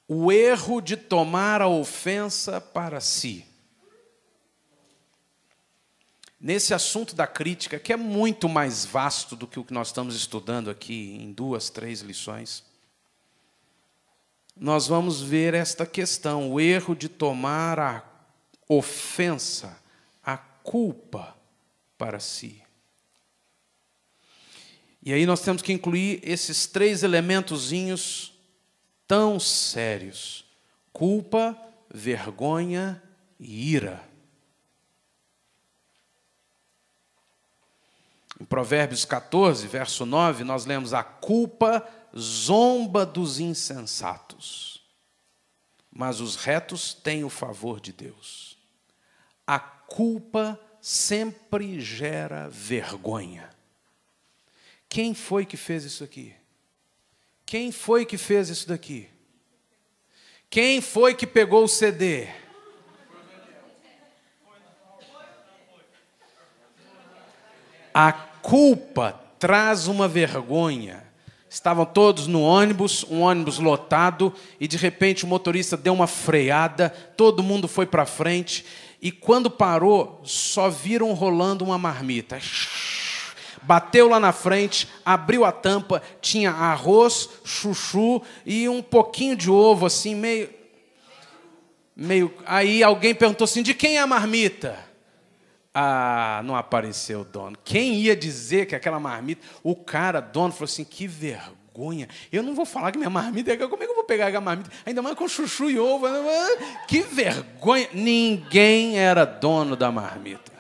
[0.09, 3.45] o erro de tomar a ofensa para si.
[6.38, 10.14] Nesse assunto da crítica, que é muito mais vasto do que o que nós estamos
[10.14, 12.62] estudando aqui em duas, três lições,
[14.55, 18.05] nós vamos ver esta questão, o erro de tomar a
[18.68, 19.76] ofensa,
[20.22, 21.37] a culpa
[21.99, 22.62] para si.
[25.03, 28.36] E aí nós temos que incluir esses três elementozinhos
[29.07, 30.44] tão sérios:
[30.92, 31.57] culpa,
[31.92, 33.02] vergonha
[33.38, 34.07] e ira.
[38.40, 41.86] Em Provérbios 14, verso 9, nós lemos: A culpa
[42.16, 44.82] zomba dos insensatos,
[45.90, 48.59] mas os retos têm o favor de Deus.
[49.46, 53.50] A culpa sempre gera vergonha.
[54.88, 56.34] Quem foi que fez isso aqui?
[57.47, 59.09] Quem foi que fez isso daqui?
[60.51, 62.26] Quem foi que pegou o CD?
[67.94, 71.05] A culpa traz uma vergonha.
[71.49, 76.90] Estavam todos no ônibus, um ônibus lotado, e de repente o motorista deu uma freada,
[77.16, 78.66] todo mundo foi para frente,
[79.01, 82.40] e quando parou, só viram rolando uma marmita.
[82.40, 82.95] Shhh.
[83.67, 89.87] Bateu lá na frente, abriu a tampa, tinha arroz, chuchu e um pouquinho de ovo,
[89.87, 90.49] assim, meio.
[91.97, 92.33] meio.
[92.47, 94.79] Aí alguém perguntou assim: de quem é a marmita?
[95.75, 97.59] Ah, não apareceu o dono.
[97.64, 99.45] Quem ia dizer que aquela marmita.
[99.64, 102.09] O cara, dono, falou assim: que vergonha.
[102.31, 103.57] Eu não vou falar que minha marmita é.
[103.57, 104.71] Como é que eu vou pegar a marmita?
[104.87, 106.07] Ainda mais com chuchu e ovo.
[106.87, 107.89] Que vergonha.
[107.93, 110.55] Ninguém era dono da marmita.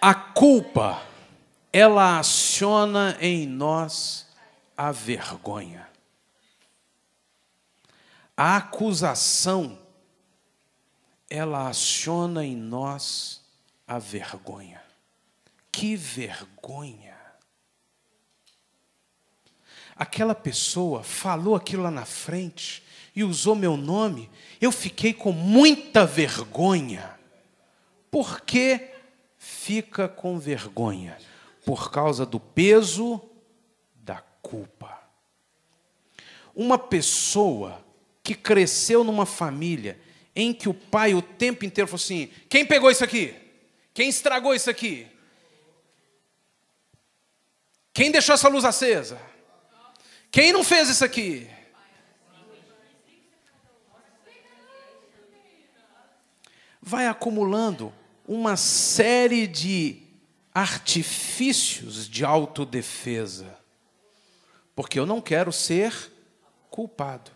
[0.00, 1.02] A culpa,
[1.70, 4.26] ela aciona em nós
[4.74, 5.86] a vergonha.
[8.34, 9.78] A acusação,
[11.28, 13.42] ela aciona em nós
[13.86, 14.82] a vergonha.
[15.70, 17.18] Que vergonha!
[19.94, 22.82] Aquela pessoa falou aquilo lá na frente
[23.14, 27.18] e usou meu nome, eu fiquei com muita vergonha.
[28.10, 28.89] Por que
[29.40, 31.16] fica com vergonha?
[31.64, 33.18] Por causa do peso
[33.96, 35.00] da culpa.
[36.54, 37.82] Uma pessoa
[38.22, 39.98] que cresceu numa família
[40.36, 43.34] em que o pai o tempo inteiro falou assim: quem pegou isso aqui?
[43.94, 45.06] Quem estragou isso aqui?
[47.94, 49.18] Quem deixou essa luz acesa?
[50.30, 51.48] Quem não fez isso aqui?
[56.82, 57.92] Vai acumulando
[58.26, 60.02] uma série de
[60.54, 63.56] artifícios de autodefesa,
[64.74, 66.12] porque eu não quero ser
[66.70, 67.30] culpado.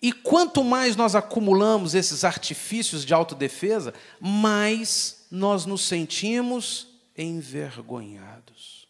[0.00, 8.88] E quanto mais nós acumulamos esses artifícios de autodefesa, mais nós nos sentimos envergonhados.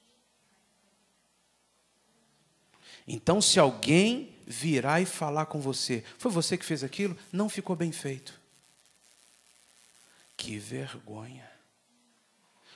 [3.06, 7.16] Então, se alguém virar e falar com você, foi você que fez aquilo?
[7.30, 8.41] Não ficou bem feito.
[10.42, 11.48] Que vergonha.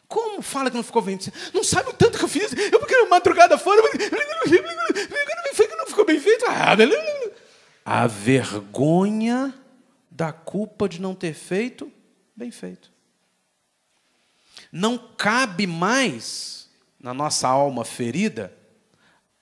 [0.06, 1.18] Como fala que não ficou bem?
[1.52, 2.52] Não sabe o tanto que eu fiz?
[2.52, 3.82] Eu porque madrugada fora.
[5.76, 6.44] Não ficou bem feito?
[6.46, 6.76] Ah,
[7.84, 9.52] a vergonha
[10.08, 11.92] da culpa de não ter feito
[12.36, 12.92] bem feito.
[14.70, 18.56] Não cabe mais na nossa alma ferida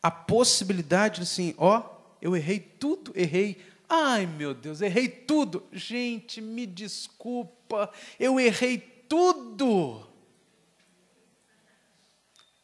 [0.02, 1.82] a possibilidade de assim, ó,
[2.22, 3.62] eu errei tudo, errei.
[3.86, 5.66] Ai, meu Deus, errei tudo.
[5.70, 6.66] Gente, me
[8.18, 10.06] eu errei tudo.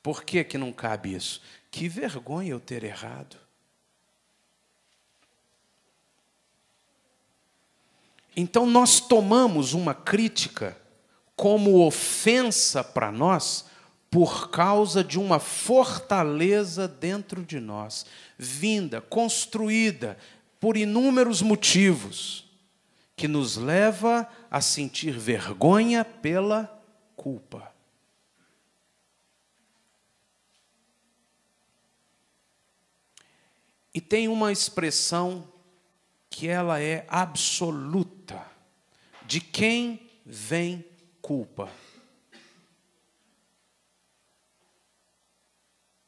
[0.02, 1.42] Por que, que não cabe isso?
[1.70, 3.36] Que vergonha eu ter errado.
[8.36, 10.76] Então nós tomamos uma crítica
[11.36, 13.66] como ofensa para nós
[14.10, 18.04] por causa de uma fortaleza dentro de nós,
[18.36, 20.18] vinda, construída
[20.58, 22.44] por inúmeros motivos,
[23.16, 26.66] que nos leva a sentir vergonha pela
[27.14, 27.72] culpa.
[33.94, 35.46] E tem uma expressão
[36.28, 38.44] que ela é absoluta.
[39.26, 40.84] De quem vem
[41.20, 41.70] culpa?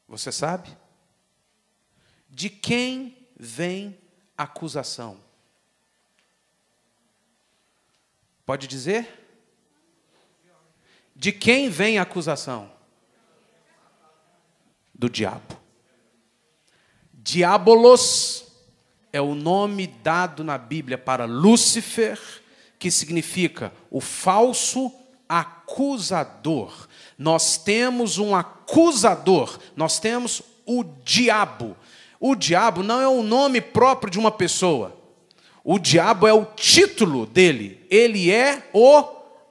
[0.09, 0.77] Você sabe?
[2.29, 3.99] De quem vem
[4.37, 5.32] acusação?
[8.53, 9.09] Pode dizer?
[11.17, 12.71] De quem vem acusação?
[14.95, 15.59] Do diabo.
[17.15, 18.45] Diabolos
[19.11, 22.21] é o nome dado na Bíblia para Lúcifer,
[22.79, 24.93] que significa o falso
[25.27, 26.87] acusador.
[27.17, 31.75] Nós temos um acusador, nós temos o diabo.
[32.21, 35.02] O diabo não é o nome próprio de uma pessoa.
[35.65, 37.85] O diabo é o título dele.
[37.91, 39.05] Ele é o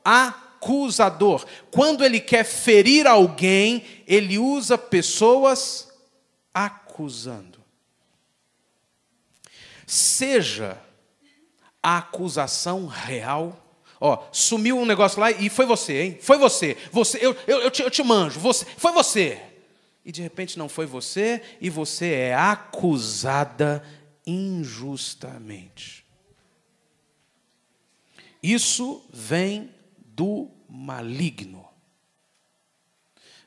[0.04, 1.46] acusador.
[1.72, 5.90] Quando ele quer ferir alguém, ele usa pessoas
[6.54, 7.52] acusando
[9.92, 10.78] seja
[11.84, 13.58] a acusação real.
[14.00, 16.18] Ó, sumiu um negócio lá e foi você, hein?
[16.22, 16.78] Foi você.
[16.92, 18.40] Você, eu, eu, eu, te, eu te manjo.
[18.40, 19.42] Você, foi você.
[20.06, 23.84] E de repente não foi você e você é acusada
[24.26, 26.01] injustamente.
[28.42, 31.68] Isso vem do maligno.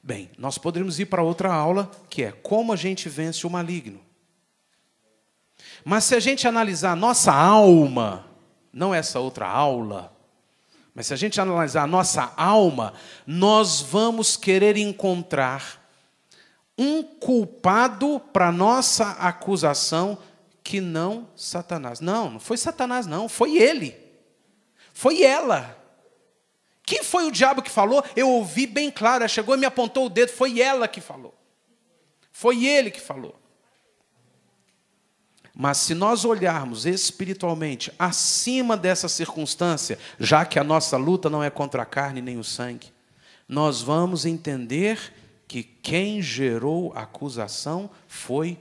[0.03, 4.01] Bem, nós poderíamos ir para outra aula, que é como a gente vence o maligno.
[5.82, 8.26] Mas se a gente analisar nossa alma,
[8.72, 10.14] não essa outra aula,
[10.95, 12.92] mas se a gente analisar a nossa alma,
[13.26, 15.82] nós vamos querer encontrar
[16.76, 20.18] um culpado para nossa acusação
[20.62, 22.01] que não Satanás.
[22.01, 24.03] Não, não foi Satanás, não, foi ele.
[24.95, 25.76] Foi ela.
[26.84, 28.03] Quem foi o diabo que falou?
[28.14, 31.34] Eu ouvi bem claro, ela chegou e me apontou o dedo, foi ela que falou.
[32.30, 33.38] Foi ele que falou.
[35.55, 41.51] Mas se nós olharmos espiritualmente acima dessa circunstância, já que a nossa luta não é
[41.51, 42.92] contra a carne nem o sangue,
[43.49, 45.12] nós vamos entender
[45.47, 48.59] que quem gerou a acusação foi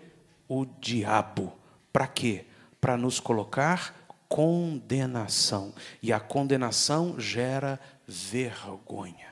[0.47, 1.53] o diabo.
[1.91, 2.45] Para quê?
[2.79, 4.02] Para nos colocar
[4.33, 5.75] condenação.
[6.01, 9.31] E a condenação gera vergonha.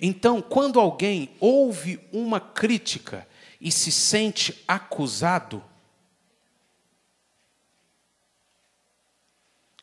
[0.00, 3.28] Então, quando alguém ouve uma crítica
[3.60, 5.62] e se sente acusado,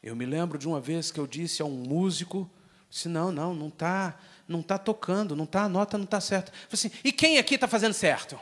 [0.01, 2.49] eu me lembro de uma vez que eu disse a um músico,
[2.89, 6.51] disse, não, não, não está não tá tocando, não tá, a nota não está certa.
[6.71, 8.39] Assim, e quem aqui está fazendo certo?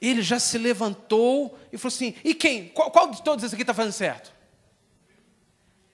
[0.00, 2.68] Ele já se levantou e falou assim, e quem?
[2.68, 4.36] Qual, qual de todos esses aqui está fazendo certo?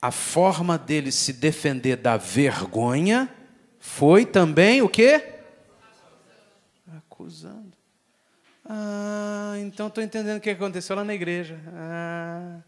[0.03, 3.33] a forma dele se defender da vergonha
[3.79, 5.35] foi também o quê?
[6.97, 7.73] Acusando.
[8.69, 11.61] Ah, então estou entendendo o que aconteceu lá na igreja.
[11.69, 12.59] Ah,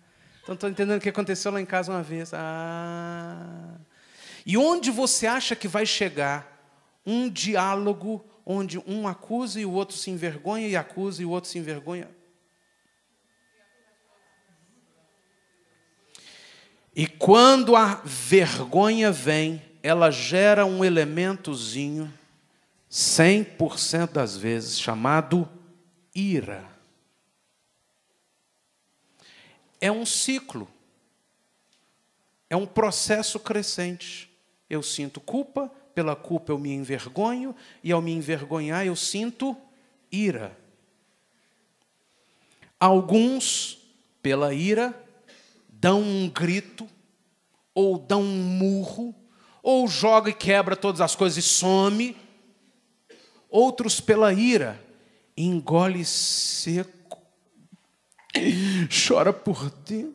[0.44, 2.30] então estou entendendo o que aconteceu lá em casa uma vez.
[2.32, 3.74] Ah.
[4.46, 6.52] E onde você acha que vai chegar
[7.04, 11.50] um diálogo onde um acusa e o outro se envergonha, e acusa e o outro
[11.50, 12.08] se envergonha?
[16.94, 22.12] E quando a vergonha vem, ela gera um elementozinho,
[22.90, 25.48] 100% das vezes, chamado
[26.14, 26.64] ira.
[29.80, 30.68] É um ciclo,
[32.48, 34.30] é um processo crescente.
[34.70, 39.56] Eu sinto culpa, pela culpa eu me envergonho, e ao me envergonhar eu sinto
[40.10, 40.56] ira.
[42.78, 43.78] Alguns,
[44.22, 44.94] pela ira,
[45.68, 46.88] dão um grito,
[47.74, 49.14] ou dão um murro,
[49.62, 52.16] ou joga e quebra todas as coisas e some.
[53.48, 54.82] Outros, pela ira,
[55.36, 57.22] engole seco,
[58.88, 60.14] chora por dentro,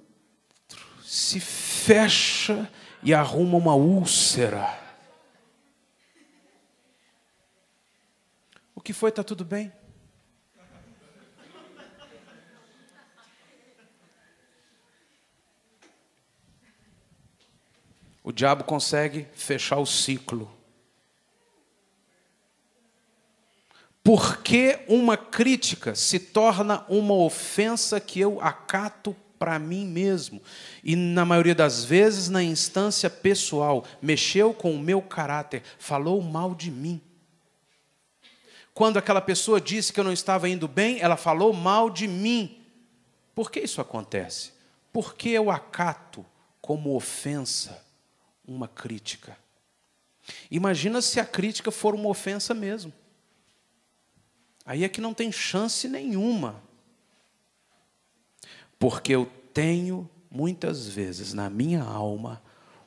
[1.03, 2.69] se fecha
[3.01, 4.88] e arruma uma úlcera.
[8.89, 9.09] Que foi?
[9.09, 9.71] Está tudo bem?
[18.23, 20.51] o diabo consegue fechar o ciclo.
[24.03, 30.41] Por que uma crítica se torna uma ofensa que eu acato para mim mesmo?
[30.83, 36.55] E, na maioria das vezes, na instância pessoal, mexeu com o meu caráter, falou mal
[36.55, 36.99] de mim.
[38.79, 42.63] Quando aquela pessoa disse que eu não estava indo bem, ela falou mal de mim.
[43.35, 44.53] Por que isso acontece?
[44.93, 46.25] Porque eu acato
[46.61, 47.85] como ofensa
[48.47, 49.37] uma crítica.
[50.49, 52.93] Imagina se a crítica for uma ofensa mesmo.
[54.65, 56.63] Aí é que não tem chance nenhuma.
[58.79, 62.41] Porque eu tenho, muitas vezes, na minha alma,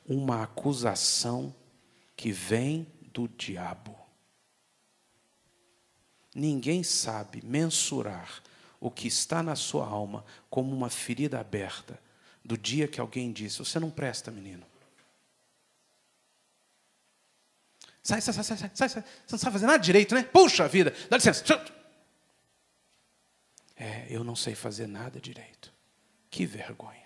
[0.07, 1.53] uma acusação
[2.15, 4.02] que vem do diabo.
[6.35, 8.41] Ninguém sabe mensurar
[8.79, 11.99] o que está na sua alma como uma ferida aberta
[12.43, 14.65] do dia que alguém disse: Você não presta, menino.
[18.01, 19.01] Sai, sai, sai, sai, sai, sai.
[19.01, 20.23] Você não sabe fazer nada direito, né?
[20.23, 21.43] Puxa vida, dá licença.
[23.77, 25.71] É, eu não sei fazer nada direito.
[26.29, 27.01] Que vergonha.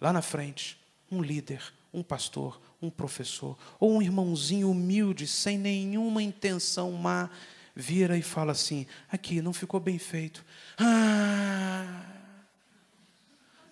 [0.00, 1.62] Lá na frente, um líder,
[1.92, 7.30] um pastor, um professor, ou um irmãozinho humilde, sem nenhuma intenção má,
[7.74, 10.44] vira e fala assim: aqui, não ficou bem feito.
[10.78, 12.02] Ah.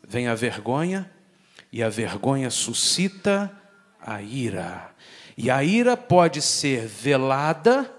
[0.06, 1.10] Vem a vergonha,
[1.72, 3.50] e a vergonha suscita
[4.00, 4.90] a ira.
[5.36, 7.90] E a ira pode ser velada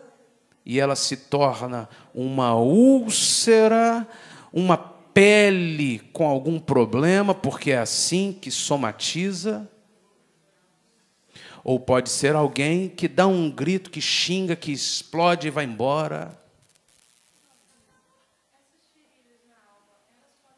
[0.65, 4.07] e ela se torna uma úlcera,
[4.51, 9.69] uma pele com algum problema, porque é assim que somatiza.
[11.63, 16.37] Ou pode ser alguém que dá um grito, que xinga, que explode e vai embora.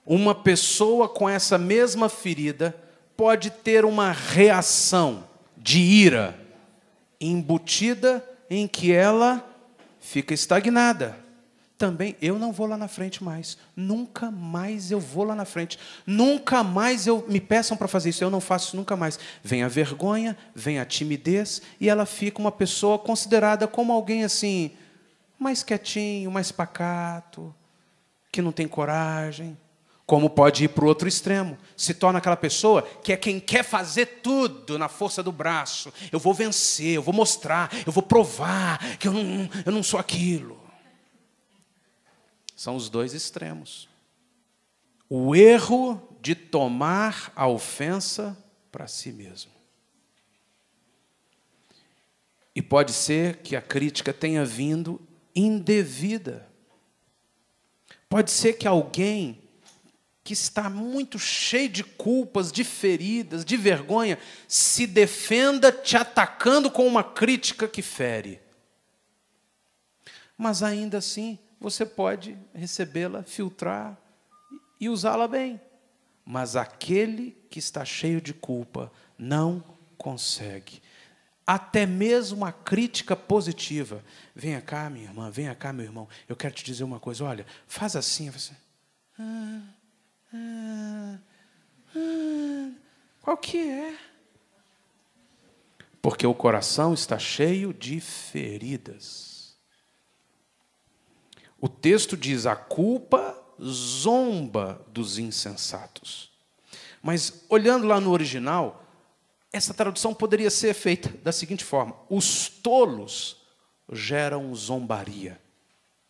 [0.05, 2.75] Uma pessoa com essa mesma ferida
[3.17, 5.23] pode ter uma reação
[5.57, 6.39] de ira
[7.19, 9.43] embutida em que ela
[9.99, 11.24] fica estagnada.
[11.77, 13.57] Também eu não vou lá na frente mais.
[13.75, 15.77] Nunca mais eu vou lá na frente.
[16.05, 18.23] Nunca mais eu me peçam para fazer isso.
[18.23, 19.19] Eu não faço isso nunca mais.
[19.43, 24.71] Vem a vergonha, vem a timidez e ela fica uma pessoa considerada como alguém assim,
[25.37, 27.53] mais quietinho, mais pacato,
[28.31, 29.57] que não tem coragem.
[30.05, 33.63] Como pode ir para o outro extremo, se torna aquela pessoa que é quem quer
[33.63, 35.91] fazer tudo na força do braço.
[36.11, 39.99] Eu vou vencer, eu vou mostrar, eu vou provar que eu não, eu não sou
[39.99, 40.64] aquilo.
[42.55, 43.89] São os dois extremos.
[45.09, 48.37] O erro de tomar a ofensa
[48.71, 49.51] para si mesmo.
[52.55, 54.99] E pode ser que a crítica tenha vindo
[55.35, 56.49] indevida.
[58.07, 59.43] Pode ser que alguém
[60.23, 66.87] que está muito cheio de culpas, de feridas, de vergonha, se defenda te atacando com
[66.87, 68.41] uma crítica que fere.
[70.35, 73.97] Mas ainda assim, você pode recebê-la, filtrar
[74.79, 75.59] e usá-la bem.
[76.23, 79.63] Mas aquele que está cheio de culpa não
[79.97, 80.79] consegue.
[81.45, 84.03] Até mesmo a crítica positiva.
[84.35, 86.07] Venha cá, minha irmã, venha cá, meu irmão.
[86.29, 87.23] Eu quero te dizer uma coisa.
[87.23, 88.29] Olha, faz assim.
[88.29, 88.53] Você...
[89.17, 89.61] Ah,
[90.35, 91.17] ah,
[91.95, 92.71] ah,
[93.23, 93.97] qual que é?
[95.99, 99.34] Porque o coração está cheio de feridas.
[101.59, 106.31] O texto diz: a culpa zomba dos insensatos.
[107.01, 108.83] Mas olhando lá no original,
[109.51, 113.37] essa tradução poderia ser feita da seguinte forma: os tolos
[113.91, 115.41] geram zombaria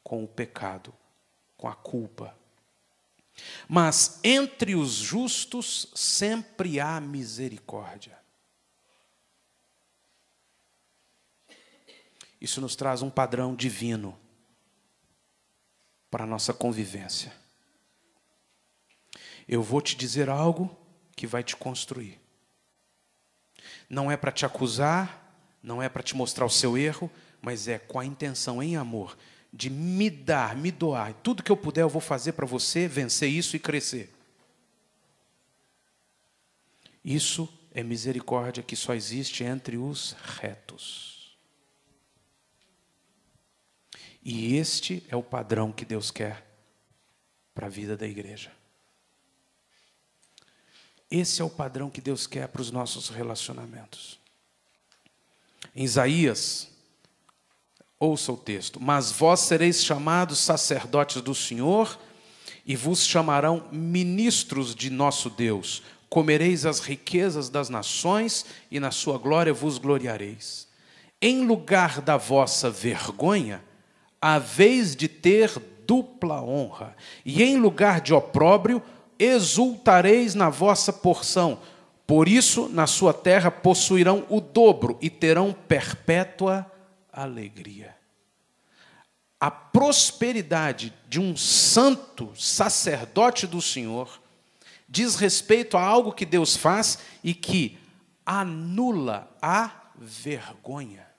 [0.04, 0.94] com o pecado,
[1.58, 2.36] com a culpa.
[3.68, 8.18] Mas entre os justos sempre há misericórdia.
[12.40, 14.18] Isso nos traz um padrão divino
[16.16, 17.30] para a nossa convivência.
[19.46, 20.74] Eu vou te dizer algo
[21.14, 22.18] que vai te construir.
[23.90, 27.12] Não é para te acusar, não é para te mostrar o seu erro,
[27.42, 29.18] mas é com a intenção em amor
[29.52, 31.14] de me dar, me doar.
[31.16, 34.10] Tudo que eu puder eu vou fazer para você vencer isso e crescer.
[37.04, 41.15] Isso é misericórdia que só existe entre os retos.
[44.26, 46.44] E este é o padrão que Deus quer
[47.54, 48.52] para a vida da igreja.
[51.12, 54.20] Esse é o padrão que Deus quer para os nossos relacionamentos.
[55.76, 56.68] Em Isaías,
[58.00, 62.00] ouça o texto: Mas vós sereis chamados sacerdotes do Senhor,
[62.66, 65.84] e vos chamarão ministros de nosso Deus.
[66.10, 70.68] Comereis as riquezas das nações, e na sua glória vos gloriareis.
[71.22, 73.64] Em lugar da vossa vergonha,
[74.28, 75.52] a vez de ter
[75.86, 78.82] dupla honra, e em lugar de opróbrio,
[79.20, 81.60] exultareis na vossa porção.
[82.08, 86.66] Por isso, na sua terra possuirão o dobro e terão perpétua
[87.14, 87.96] alegria.
[89.40, 94.20] A prosperidade de um santo sacerdote do Senhor
[94.90, 97.78] diz respeito a algo que Deus faz e que
[98.26, 101.15] anula a vergonha.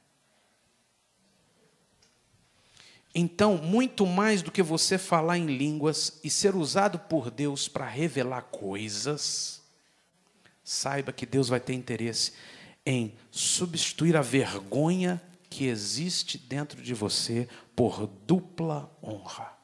[3.18, 7.86] Então, muito mais do que você falar em línguas e ser usado por Deus para
[7.86, 9.62] revelar coisas,
[10.62, 12.34] saiba que Deus vai ter interesse
[12.84, 19.55] em substituir a vergonha que existe dentro de você por dupla honra.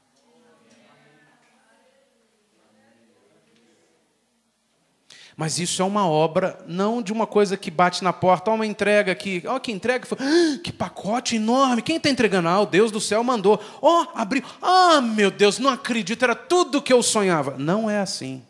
[5.43, 9.11] Mas isso é uma obra, não de uma coisa que bate na porta, uma entrega
[9.11, 12.49] aqui, ó, que entrega, ah, que pacote enorme, quem está entregando?
[12.49, 16.80] Ah, o Deus do céu mandou, ó, abriu, ah, meu Deus, não acredito, era tudo
[16.80, 17.57] que eu sonhava.
[17.59, 18.40] Não é assim.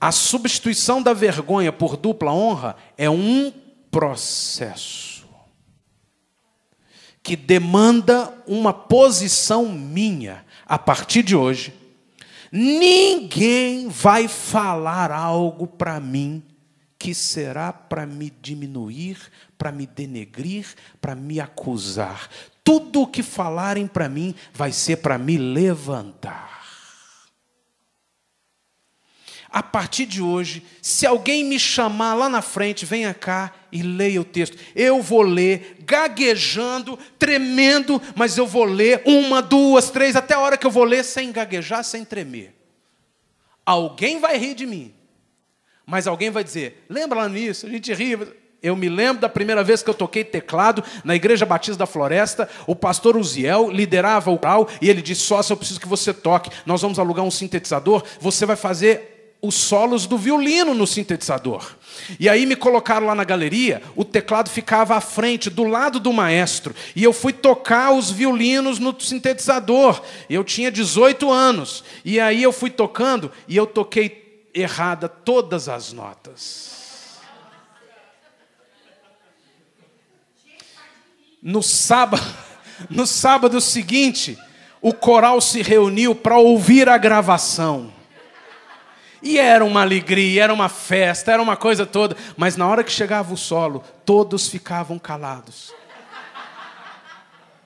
[0.00, 3.52] A substituição da vergonha por dupla honra é um
[3.88, 5.28] processo
[7.22, 11.85] que demanda uma posição minha a partir de hoje
[12.58, 16.42] Ninguém vai falar algo para mim
[16.98, 19.18] que será para me diminuir,
[19.58, 20.66] para me denegrir,
[20.98, 22.30] para me acusar.
[22.64, 26.55] Tudo o que falarem para mim vai ser para me levantar.
[29.56, 34.20] A partir de hoje, se alguém me chamar lá na frente, venha cá e leia
[34.20, 34.58] o texto.
[34.74, 40.58] Eu vou ler, gaguejando, tremendo, mas eu vou ler uma, duas, três, até a hora
[40.58, 42.54] que eu vou ler sem gaguejar, sem tremer.
[43.64, 44.92] Alguém vai rir de mim,
[45.86, 48.18] mas alguém vai dizer: lembra lá nisso, a gente ri.
[48.62, 52.46] Eu me lembro da primeira vez que eu toquei teclado na Igreja Batista da Floresta.
[52.66, 56.50] O pastor Uziel liderava o coral e ele disse: Sócio, eu preciso que você toque.
[56.66, 58.04] Nós vamos alugar um sintetizador.
[58.20, 59.15] Você vai fazer
[59.46, 61.76] os solos do violino no sintetizador.
[62.20, 66.12] E aí me colocaram lá na galeria, o teclado ficava à frente, do lado do
[66.12, 66.74] maestro.
[66.94, 70.02] E eu fui tocar os violinos no sintetizador.
[70.28, 71.84] Eu tinha 18 anos.
[72.04, 76.76] E aí eu fui tocando e eu toquei errada todas as notas.
[81.42, 82.24] No sábado,
[82.90, 84.38] no sábado seguinte,
[84.80, 87.95] o coral se reuniu para ouvir a gravação.
[89.26, 92.92] E era uma alegria, era uma festa, era uma coisa toda, mas na hora que
[92.92, 95.74] chegava o solo, todos ficavam calados.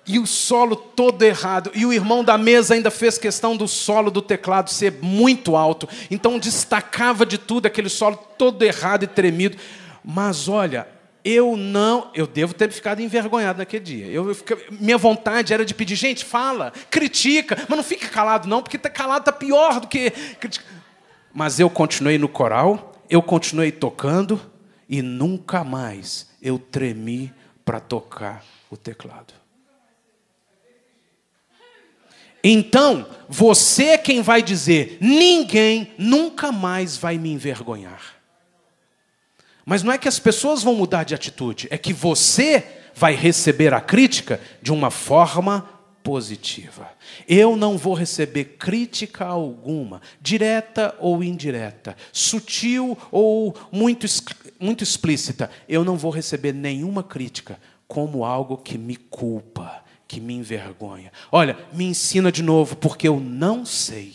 [0.07, 1.71] E o solo todo errado.
[1.75, 5.87] E o irmão da mesa ainda fez questão do solo do teclado ser muito alto.
[6.11, 9.59] Então destacava de tudo aquele solo todo errado e tremido.
[10.03, 10.89] Mas olha,
[11.23, 14.07] eu não, eu devo ter ficado envergonhado naquele dia.
[14.07, 14.37] Eu, eu
[14.71, 18.89] minha vontade era de pedir, gente, fala, critica, mas não fique calado não, porque tá
[18.89, 20.11] calado tá pior do que
[21.33, 24.41] Mas eu continuei no coral, eu continuei tocando
[24.89, 27.33] e nunca mais eu tremi
[27.65, 29.35] para tocar o teclado.
[32.43, 38.17] Então, você é quem vai dizer: ninguém nunca mais vai me envergonhar.
[39.65, 42.65] Mas não é que as pessoas vão mudar de atitude, é que você
[42.95, 45.69] vai receber a crítica de uma forma
[46.11, 46.91] positiva.
[47.29, 54.09] Eu não vou receber crítica alguma, direta ou indireta, sutil ou muito,
[54.59, 55.49] muito explícita.
[55.69, 61.13] Eu não vou receber nenhuma crítica como algo que me culpa, que me envergonha.
[61.31, 64.13] Olha, me ensina de novo, porque eu não sei.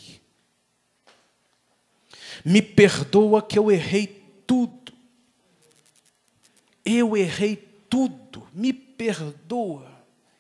[2.44, 4.08] Me perdoa que eu errei
[4.46, 4.86] tudo
[6.86, 7.56] eu errei
[7.90, 9.95] tudo, me perdoa.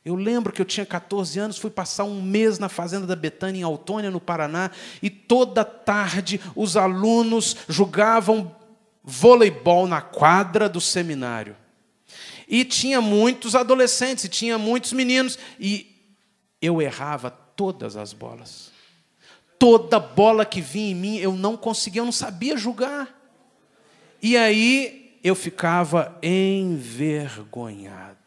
[0.05, 3.61] Eu lembro que eu tinha 14 anos, fui passar um mês na fazenda da Betânia,
[3.61, 4.69] em Autônia, no Paraná,
[5.01, 8.55] e toda tarde os alunos jogavam
[9.03, 11.57] voleibol na quadra do seminário.
[12.47, 15.87] E tinha muitos adolescentes, e tinha muitos meninos, e
[16.61, 18.71] eu errava todas as bolas.
[19.57, 23.09] Toda bola que vinha em mim, eu não conseguia, eu não sabia jogar.
[24.21, 28.24] E aí eu ficava envergonhado.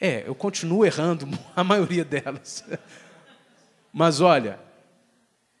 [0.00, 2.64] É, eu continuo errando a maioria delas.
[3.92, 4.60] Mas olha,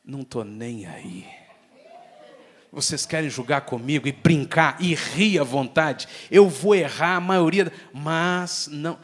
[0.04, 1.26] não estou nem aí.
[2.70, 6.06] Vocês querem jogar comigo e brincar e rir à vontade?
[6.30, 8.98] Eu vou errar a maioria, mas não.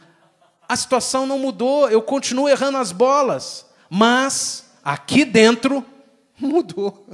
[0.67, 5.83] A situação não mudou, eu continuo errando as bolas, mas aqui dentro
[6.39, 7.07] mudou.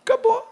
[0.00, 0.48] Acabou.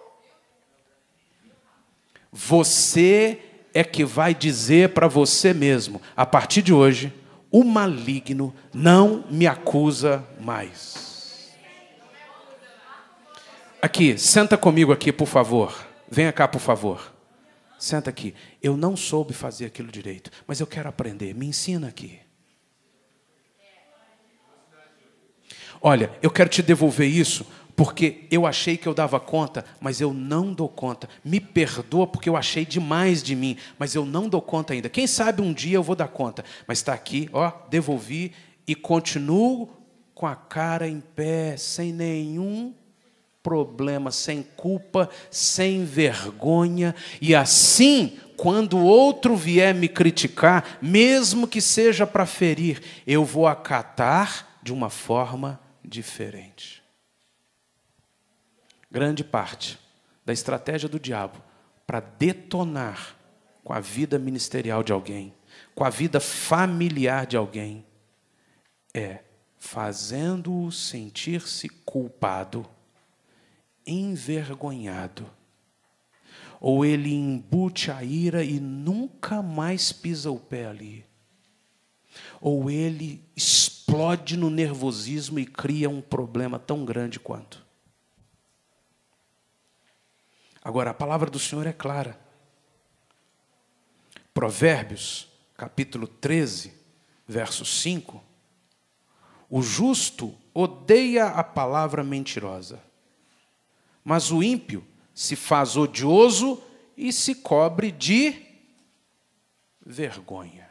[2.33, 7.13] Você é que vai dizer para você mesmo, a partir de hoje,
[7.51, 11.51] o maligno não me acusa mais.
[13.83, 15.87] Aqui, senta comigo aqui, por favor.
[16.11, 17.13] Venha cá, por favor.
[17.79, 18.35] Senta aqui.
[18.63, 21.35] Eu não soube fazer aquilo direito, mas eu quero aprender.
[21.35, 22.21] Me ensina aqui.
[25.81, 27.47] Olha, eu quero te devolver isso
[27.81, 31.09] porque eu achei que eu dava conta, mas eu não dou conta.
[31.25, 34.91] Me perdoa porque eu achei demais de mim, mas eu não dou conta ainda.
[34.91, 36.45] Quem sabe um dia eu vou dar conta.
[36.67, 38.33] Mas está aqui, ó, devolvi
[38.67, 39.67] e continuo
[40.15, 42.75] com a cara em pé, sem nenhum
[43.43, 52.07] problema, sem culpa, sem vergonha, e assim, quando outro vier me criticar, mesmo que seja
[52.07, 56.80] para ferir, eu vou acatar de uma forma diferente
[58.91, 59.79] grande parte
[60.25, 61.43] da estratégia do diabo
[61.87, 63.17] para detonar
[63.63, 65.35] com a vida ministerial de alguém,
[65.75, 67.85] com a vida familiar de alguém,
[68.93, 69.21] é
[69.59, 72.67] fazendo-o sentir-se culpado,
[73.87, 75.29] envergonhado,
[76.61, 81.05] ou ele embute a ira e nunca mais pisa o pé ali,
[82.41, 87.70] ou ele explode no nervosismo e cria um problema tão grande quanto.
[90.63, 92.21] Agora, a palavra do Senhor é clara.
[94.35, 96.73] Provérbios, capítulo 13,
[97.27, 98.23] verso 5.
[99.49, 102.81] O justo odeia a palavra mentirosa,
[104.05, 106.63] mas o ímpio se faz odioso
[106.97, 108.47] e se cobre de
[109.85, 110.71] vergonha.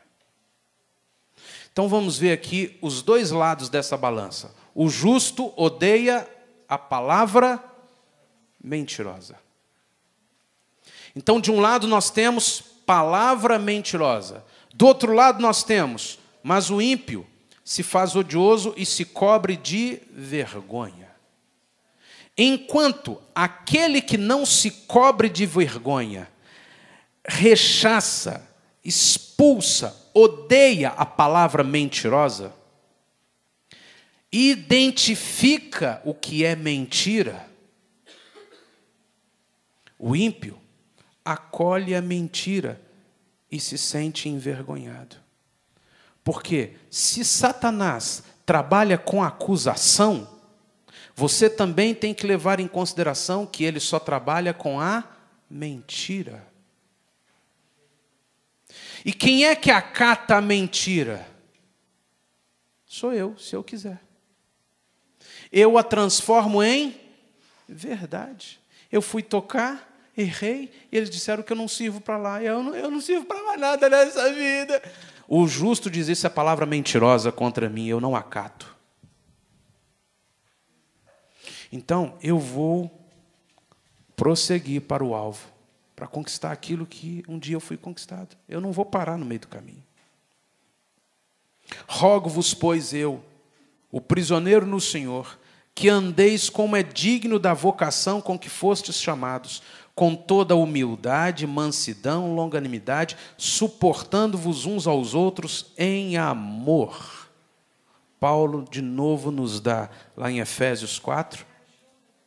[1.72, 4.56] Então vamos ver aqui os dois lados dessa balança.
[4.74, 6.28] O justo odeia
[6.68, 7.64] a palavra
[8.64, 9.38] mentirosa.
[11.16, 14.44] Então, de um lado nós temos palavra mentirosa,
[14.74, 17.26] do outro lado nós temos, mas o ímpio
[17.64, 21.10] se faz odioso e se cobre de vergonha.
[22.38, 26.30] Enquanto aquele que não se cobre de vergonha
[27.28, 28.50] rechaça,
[28.84, 32.54] expulsa, odeia a palavra mentirosa,
[34.32, 37.48] identifica o que é mentira,
[39.98, 40.59] o ímpio
[41.32, 42.82] acolhe a mentira
[43.52, 45.16] e se sente envergonhado.
[46.24, 50.28] Porque se Satanás trabalha com acusação,
[51.16, 55.04] você também tem que levar em consideração que ele só trabalha com a
[55.50, 56.48] mentira.
[59.04, 61.28] E quem é que acata a mentira?
[62.86, 64.02] Sou eu, se eu quiser.
[65.52, 67.00] Eu a transformo em
[67.68, 68.60] verdade.
[68.92, 72.44] Eu fui tocar, errei, e eles disseram que eu não sirvo para lá.
[72.44, 74.82] Eu não, eu não sirvo para mais nada nessa vida.
[75.28, 78.76] O justo diz isso é palavra mentirosa contra mim, eu não acato.
[81.72, 82.92] Então, eu vou
[84.16, 85.48] prosseguir para o alvo,
[85.96, 88.36] para conquistar aquilo que um dia eu fui conquistado.
[88.48, 89.84] Eu não vou parar no meio do caminho.
[91.88, 93.24] Rogo-vos, pois eu,
[93.92, 95.40] o prisioneiro no Senhor,
[95.76, 99.62] que andeis como é digno da vocação com que fostes chamados,
[100.00, 107.30] com toda humildade, mansidão, longanimidade, suportando-vos uns aos outros em amor.
[108.18, 111.46] Paulo, de novo, nos dá, lá em Efésios 4,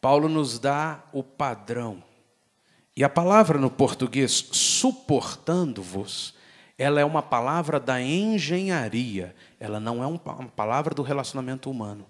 [0.03, 2.05] Paulo nos dá o padrão.
[2.95, 6.35] E a palavra no português, suportando-vos,
[6.77, 10.19] ela é uma palavra da engenharia, ela não é uma
[10.55, 12.05] palavra do relacionamento humano.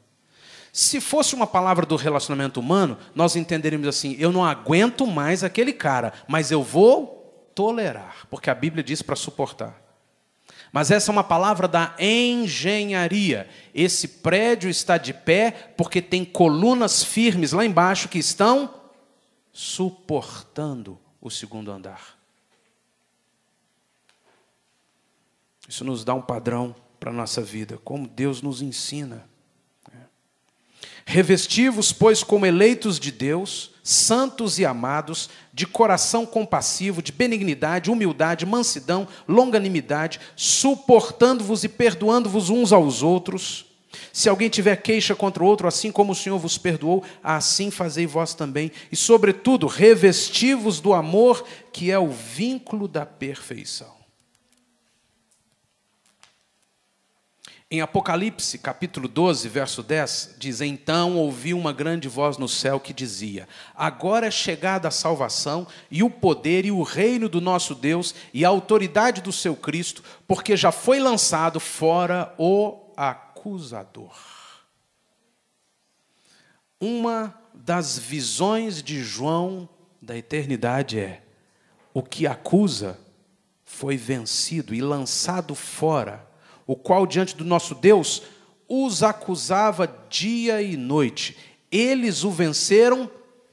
[0.73, 5.73] Se fosse uma palavra do relacionamento humano, nós entenderíamos assim: eu não aguento mais aquele
[5.73, 9.83] cara, mas eu vou tolerar, porque a Bíblia diz para suportar.
[10.73, 13.47] Mas essa é uma palavra da engenharia.
[13.75, 18.73] Esse prédio está de pé porque tem colunas firmes lá embaixo que estão
[19.53, 22.18] suportando o segundo andar.
[25.68, 29.31] Isso nos dá um padrão para a nossa vida, como Deus nos ensina.
[31.05, 38.46] Revestivos, pois, como eleitos de Deus, santos e amados, de coração compassivo, de benignidade, humildade,
[38.46, 43.66] mansidão, longanimidade, suportando-vos e perdoando-vos uns aos outros.
[44.12, 48.07] Se alguém tiver queixa contra o outro, assim como o Senhor vos perdoou, assim fazei
[48.07, 48.70] vós também.
[48.90, 54.01] E, sobretudo, revestivos do amor, que é o vínculo da perfeição.
[57.73, 62.93] Em Apocalipse, capítulo 12, verso 10, diz: Então ouvi uma grande voz no céu que
[62.93, 68.14] dizia: Agora é chegada a salvação, e o poder, e o reino do nosso Deus,
[68.35, 74.18] e a autoridade do seu Cristo, porque já foi lançado fora o acusador.
[76.79, 79.66] Uma das visões de João
[80.03, 81.23] da eternidade é:
[81.95, 83.01] o que acusa
[83.64, 86.31] foi vencido e lançado fora
[86.67, 88.23] o qual diante do nosso Deus
[88.69, 91.37] os acusava dia e noite.
[91.71, 93.11] Eles o venceram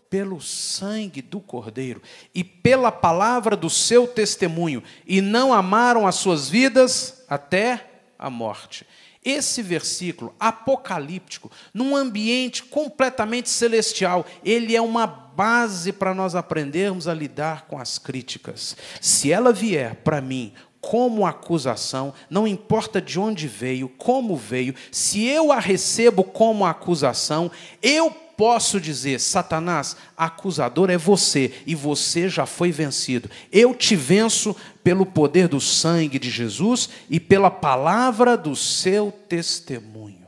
[0.09, 2.01] pelo sangue do Cordeiro
[2.33, 7.85] e pela palavra do seu testemunho, e não amaram as suas vidas até
[8.17, 8.85] a morte.
[9.23, 17.13] Esse versículo apocalíptico, num ambiente completamente celestial, ele é uma base para nós aprendermos a
[17.13, 18.77] lidar com as críticas.
[19.01, 25.25] Se ela vier para mim como acusação, não importa de onde veio, como veio, se
[25.25, 27.51] eu a recebo como acusação,
[27.81, 33.29] eu posso dizer: Satanás, acusador é você, e você já foi vencido.
[33.51, 40.27] Eu te venço pelo poder do sangue de Jesus e pela palavra do seu testemunho.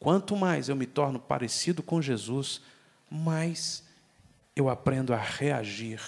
[0.00, 2.62] Quanto mais eu me torno parecido com Jesus,
[3.10, 3.82] mais
[4.54, 6.00] eu aprendo a reagir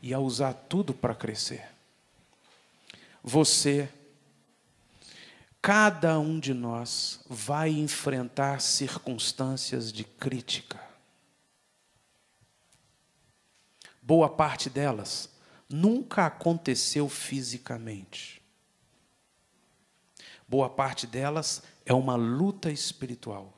[0.00, 1.77] e a usar tudo para crescer
[3.22, 3.88] você,
[5.60, 10.80] cada um de nós vai enfrentar circunstâncias de crítica.
[14.00, 15.28] Boa parte delas
[15.68, 18.40] nunca aconteceu fisicamente.
[20.48, 23.54] Boa parte delas é uma luta espiritual.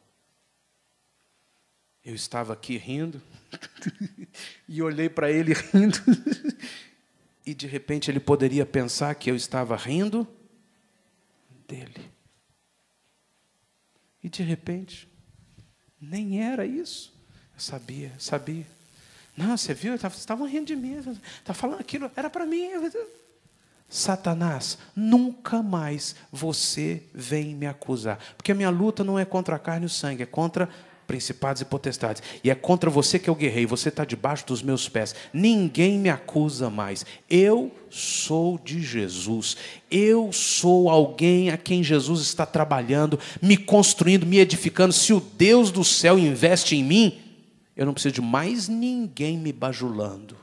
[2.05, 3.23] Eu estava aqui rindo
[4.67, 5.99] e olhei para ele rindo
[7.51, 10.27] e de repente ele poderia pensar que eu estava rindo
[11.67, 12.11] dele.
[14.23, 15.09] E de repente,
[16.01, 17.13] nem era isso.
[17.55, 18.67] Eu sabia, sabia.
[19.37, 19.95] Não, você viu?
[19.95, 21.03] Estavam rindo de mim.
[21.39, 22.71] Está falando aquilo, era para mim.
[23.89, 28.19] Satanás, nunca mais você vem me acusar.
[28.37, 30.69] Porque a minha luta não é contra a carne e o sangue, é contra
[31.11, 32.23] principados e potestades.
[32.45, 35.13] E é contra você que eu guerrei, você está debaixo dos meus pés.
[35.33, 37.05] Ninguém me acusa mais.
[37.29, 39.57] Eu sou de Jesus.
[39.91, 44.93] Eu sou alguém a quem Jesus está trabalhando, me construindo, me edificando.
[44.93, 47.19] Se o Deus do céu investe em mim,
[47.77, 50.37] eu não preciso de mais ninguém me bajulando.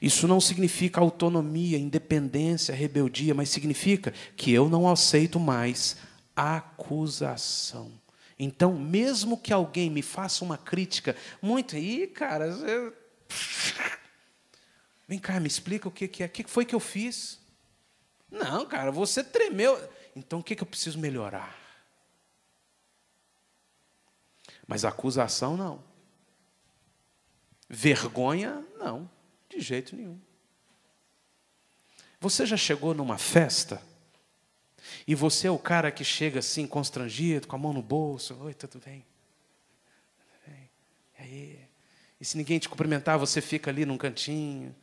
[0.00, 5.96] Isso não significa autonomia, independência, rebeldia, mas significa que eu não aceito mais
[6.34, 7.92] acusação.
[8.38, 12.50] Então, mesmo que alguém me faça uma crítica, muito, ih, cara,
[15.06, 17.38] vem cá, me explica o que, que é, o que foi que eu fiz?
[18.30, 19.78] Não, cara, você tremeu.
[20.16, 21.56] Então, o que, que eu preciso melhorar?
[24.66, 25.84] Mas acusação, não.
[27.68, 29.10] Vergonha, não,
[29.48, 30.20] de jeito nenhum.
[32.20, 33.82] Você já chegou numa festa?
[35.06, 38.36] E você é o cara que chega assim, constrangido, com a mão no bolso.
[38.40, 39.04] Oi, tudo bem?
[40.16, 40.70] Tudo bem?
[41.18, 41.58] E aí?
[42.20, 44.74] E se ninguém te cumprimentar, você fica ali num cantinho.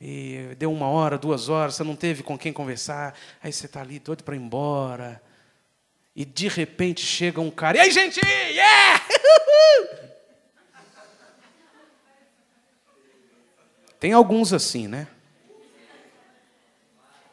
[0.00, 3.18] E deu uma hora, duas horas, você não teve com quem conversar.
[3.42, 5.20] Aí você está ali doido para ir embora.
[6.14, 7.78] E de repente chega um cara.
[7.78, 8.20] E aí, gente?
[8.24, 9.04] Yeah!
[13.98, 15.08] Tem alguns assim, né?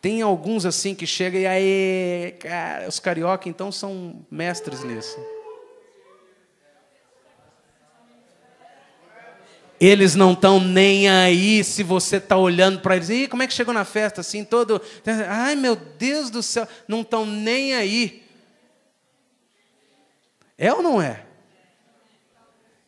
[0.04, 5.18] Tem alguns assim que chegam e aí, cara, os carioca então são mestres nisso.
[9.80, 13.10] Eles não estão nem aí se você está olhando para eles.
[13.10, 14.82] E como é que chegou na festa assim, todo.
[15.30, 18.28] Ai meu Deus do céu, não estão nem aí.
[20.58, 21.24] É ou não é?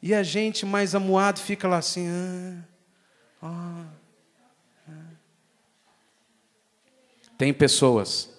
[0.02, 2.10] E a gente mais amuado fica lá assim.
[3.42, 3.95] Ah, ah.
[7.38, 8.30] Tem pessoas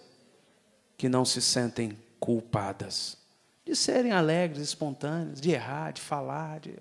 [0.97, 3.19] que não se sentem culpadas
[3.65, 6.75] de serem alegres, espontâneas, de errar, de falar, de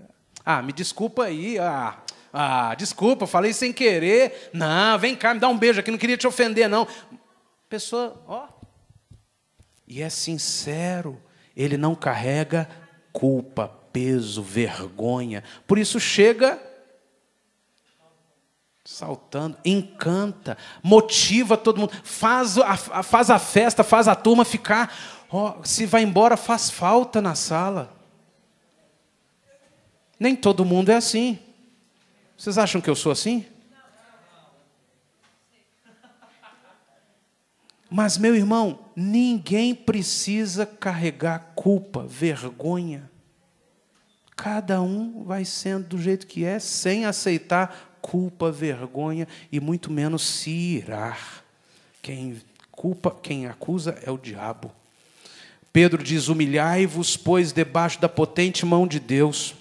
[0.45, 1.97] ah, me desculpa aí, ah,
[2.31, 4.51] ah, desculpa, falei sem querer.
[4.53, 6.87] Não, vem cá, me dá um beijo aqui, não queria te ofender não.
[7.67, 8.47] Pessoa, ó,
[9.87, 11.19] e é sincero,
[11.55, 12.69] ele não carrega
[13.11, 15.43] culpa, peso, vergonha.
[15.65, 16.61] Por isso chega
[18.85, 24.95] saltando, encanta, motiva todo mundo, faz a, faz a festa, faz a turma ficar.
[25.31, 27.91] Oh, se vai embora, faz falta na sala.
[30.19, 31.39] Nem todo mundo é assim.
[32.37, 33.45] Vocês acham que eu sou assim?
[37.89, 43.09] Mas, meu irmão, ninguém precisa carregar culpa, vergonha.
[44.35, 50.21] Cada um vai sendo do jeito que é, sem aceitar culpa, vergonha e muito menos
[50.21, 51.43] se irar.
[52.03, 52.39] Quem
[52.71, 54.71] culpa, quem acusa é o diabo.
[55.73, 59.55] Pedro diz: Humilhai-vos, pois, debaixo da potente mão de Deus,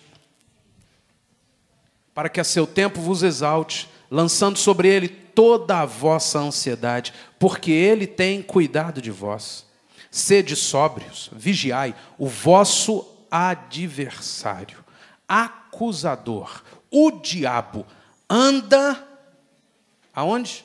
[2.15, 7.71] para que a seu tempo vos exalte, lançando sobre ele toda a vossa ansiedade, porque
[7.73, 9.65] ele tem cuidado de vós.
[10.11, 14.85] Sede sóbrios, vigiai, o vosso adversário,
[15.27, 17.87] acusador, o diabo,
[18.35, 19.07] anda
[20.13, 20.65] aonde?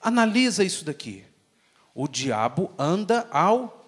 [0.00, 1.26] Analisa isso daqui.
[1.94, 3.84] O diabo anda ao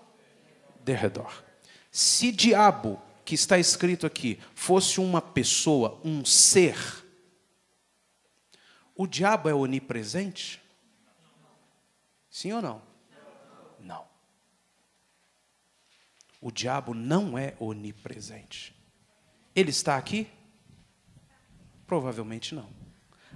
[0.84, 1.42] derredor.
[1.90, 6.76] Se diabo, que está escrito aqui, fosse uma pessoa, um ser,
[8.94, 10.60] o diabo é onipresente?
[12.28, 12.82] Sim ou não?
[13.78, 14.04] Não.
[16.40, 18.74] O diabo não é onipresente.
[19.54, 20.28] Ele está aqui?
[21.90, 22.70] Provavelmente não.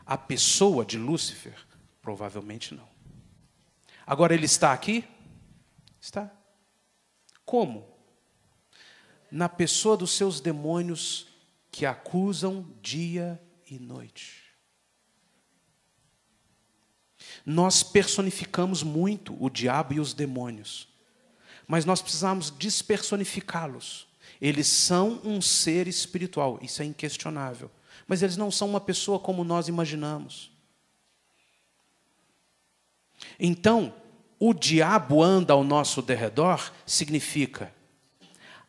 [0.06, 1.58] A pessoa de Lúcifer?
[2.00, 2.88] Provavelmente não.
[4.06, 5.04] Agora ele está aqui?
[6.00, 6.30] Está.
[7.44, 7.84] Como?
[9.28, 11.26] Na pessoa dos seus demônios
[11.68, 14.44] que acusam dia e noite.
[17.44, 20.86] Nós personificamos muito o diabo e os demônios,
[21.66, 24.06] mas nós precisamos despersonificá-los.
[24.40, 27.68] Eles são um ser espiritual, isso é inquestionável
[28.06, 30.50] mas eles não são uma pessoa como nós imaginamos.
[33.38, 33.94] Então,
[34.38, 37.72] o diabo anda ao nosso derredor significa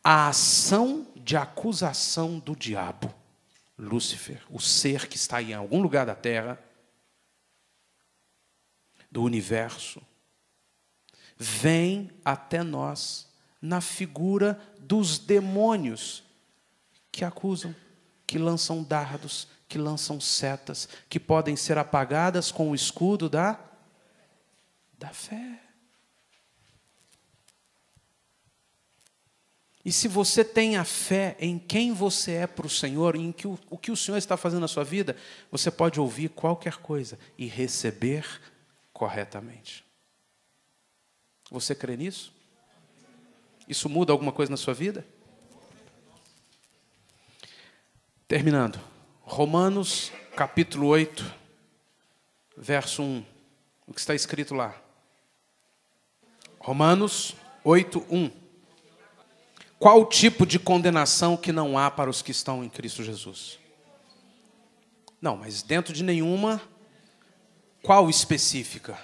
[0.03, 3.13] a ação de acusação do diabo,
[3.77, 6.63] Lúcifer, o ser que está em algum lugar da terra,
[9.11, 10.01] do universo,
[11.37, 13.27] vem até nós
[13.61, 16.23] na figura dos demônios
[17.11, 17.75] que acusam,
[18.25, 23.59] que lançam dardos, que lançam setas, que podem ser apagadas com o escudo da
[24.97, 25.61] da fé.
[29.83, 33.47] E se você tem a fé em quem você é para o Senhor, em que
[33.47, 35.15] o, o que o Senhor está fazendo na sua vida,
[35.51, 38.25] você pode ouvir qualquer coisa e receber
[38.91, 39.85] corretamente.
[41.51, 42.33] Você crê nisso?
[43.67, 45.05] Isso muda alguma coisa na sua vida?
[48.27, 48.79] Terminando.
[49.21, 51.31] Romanos capítulo 8,
[52.57, 53.23] verso 1.
[53.85, 54.75] O que está escrito lá?
[56.57, 58.31] Romanos 8, 1.
[59.77, 63.59] Qual o tipo de condenação que não há para os que estão em Cristo Jesus?
[65.21, 66.59] Não, mas dentro de nenhuma,
[67.83, 68.97] qual específica?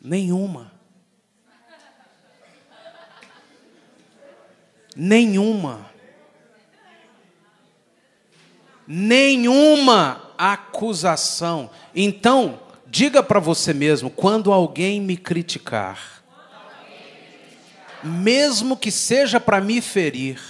[0.00, 0.79] Nenhuma.
[4.96, 5.90] Nenhuma.
[8.86, 11.70] Nenhuma acusação.
[11.94, 16.24] Então, diga para você mesmo: quando alguém me criticar,
[18.02, 20.40] mesmo que seja para me ferir,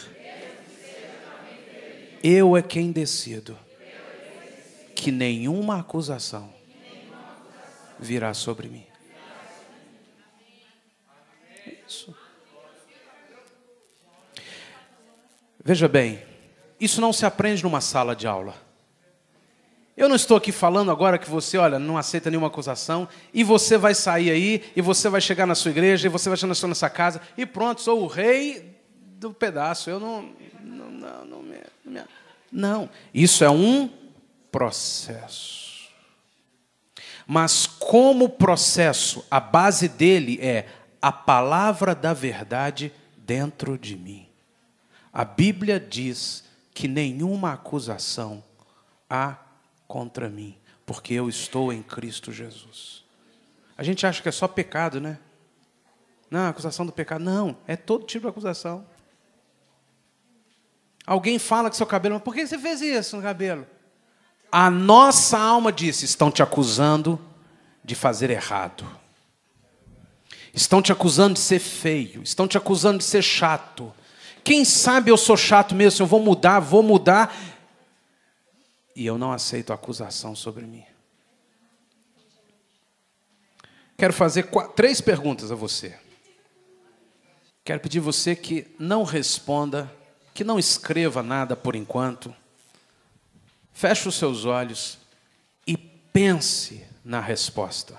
[2.22, 3.58] eu é quem decido
[4.94, 6.52] que nenhuma acusação
[7.98, 8.86] virá sobre mim.
[11.86, 12.14] Isso.
[15.62, 16.22] Veja bem,
[16.80, 18.54] isso não se aprende numa sala de aula.
[19.96, 23.76] Eu não estou aqui falando agora que você, olha, não aceita nenhuma acusação e você
[23.76, 26.74] vai sair aí e você vai chegar na sua igreja e você vai chegar na
[26.74, 28.74] sua casa e pronto, sou o rei
[29.18, 29.90] do pedaço.
[29.90, 30.30] Eu não,
[30.62, 32.00] não, não, não, me, me,
[32.50, 32.88] não.
[33.12, 33.90] Isso é um
[34.50, 35.90] processo.
[37.26, 40.64] Mas como processo, a base dele é
[41.02, 44.29] a palavra da verdade dentro de mim.
[45.12, 48.42] A Bíblia diz que nenhuma acusação
[49.08, 49.36] há
[49.88, 50.56] contra mim,
[50.86, 53.04] porque eu estou em Cristo Jesus.
[53.76, 55.18] A gente acha que é só pecado, né?
[56.30, 57.24] Não, acusação do pecado.
[57.24, 58.86] Não, é todo tipo de acusação.
[61.04, 63.66] Alguém fala que seu cabelo, mas por que você fez isso no cabelo?
[64.52, 67.18] A nossa alma disse: estão te acusando
[67.82, 68.86] de fazer errado.
[70.52, 73.92] Estão te acusando de ser feio, estão te acusando de ser chato.
[74.42, 77.34] Quem sabe eu sou chato mesmo, eu vou mudar, vou mudar,
[78.94, 80.84] e eu não aceito acusação sobre mim.
[83.96, 85.98] Quero fazer quatro, três perguntas a você.
[87.62, 89.92] Quero pedir você que não responda,
[90.32, 92.34] que não escreva nada por enquanto.
[93.72, 94.98] Feche os seus olhos
[95.66, 97.98] e pense na resposta.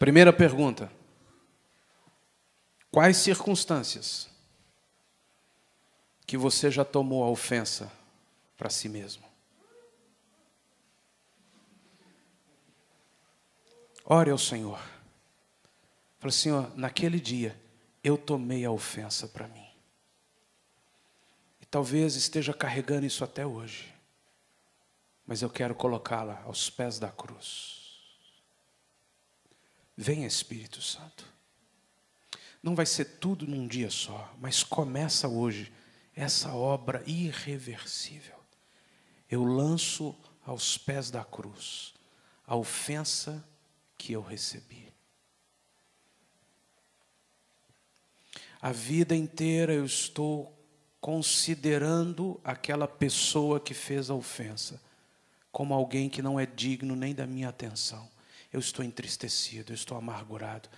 [0.00, 0.90] Primeira pergunta.
[2.90, 4.30] Quais circunstâncias
[6.26, 7.92] que você já tomou a ofensa
[8.56, 9.22] para si mesmo?
[14.06, 14.80] Ore ao Senhor.
[16.18, 17.54] Fala, Senhor, naquele dia
[18.02, 19.68] eu tomei a ofensa para mim.
[21.60, 23.94] E talvez esteja carregando isso até hoje.
[25.26, 27.79] Mas eu quero colocá-la aos pés da cruz.
[29.96, 31.26] Venha, Espírito Santo.
[32.62, 35.72] Não vai ser tudo num dia só, mas começa hoje
[36.14, 38.38] essa obra irreversível.
[39.30, 40.14] Eu lanço
[40.44, 41.94] aos pés da cruz
[42.46, 43.44] a ofensa
[43.96, 44.92] que eu recebi.
[48.60, 50.54] A vida inteira eu estou
[51.00, 54.80] considerando aquela pessoa que fez a ofensa
[55.50, 58.08] como alguém que não é digno nem da minha atenção.
[58.52, 60.68] Eu estou entristecido, eu estou amargurado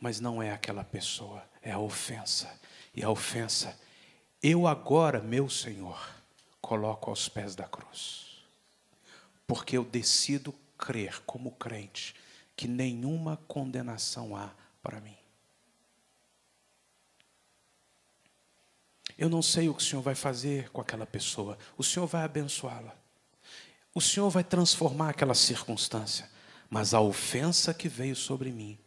[0.00, 2.48] mas não é aquela pessoa, é a ofensa.
[2.94, 3.78] E a ofensa,
[4.42, 5.98] eu agora, meu Senhor,
[6.60, 8.44] coloco aos pés da cruz.
[9.46, 12.14] Porque eu decido crer, como crente,
[12.56, 14.50] que nenhuma condenação há
[14.82, 15.16] para mim.
[19.16, 21.58] Eu não sei o que o Senhor vai fazer com aquela pessoa.
[21.76, 22.96] O Senhor vai abençoá-la.
[23.92, 26.30] O Senhor vai transformar aquela circunstância.
[26.68, 28.78] Mas a ofensa que veio sobre mim,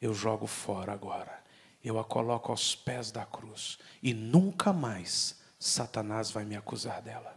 [0.00, 1.42] eu jogo fora agora.
[1.82, 3.78] Eu a coloco aos pés da cruz.
[4.02, 7.36] E nunca mais Satanás vai me acusar dela.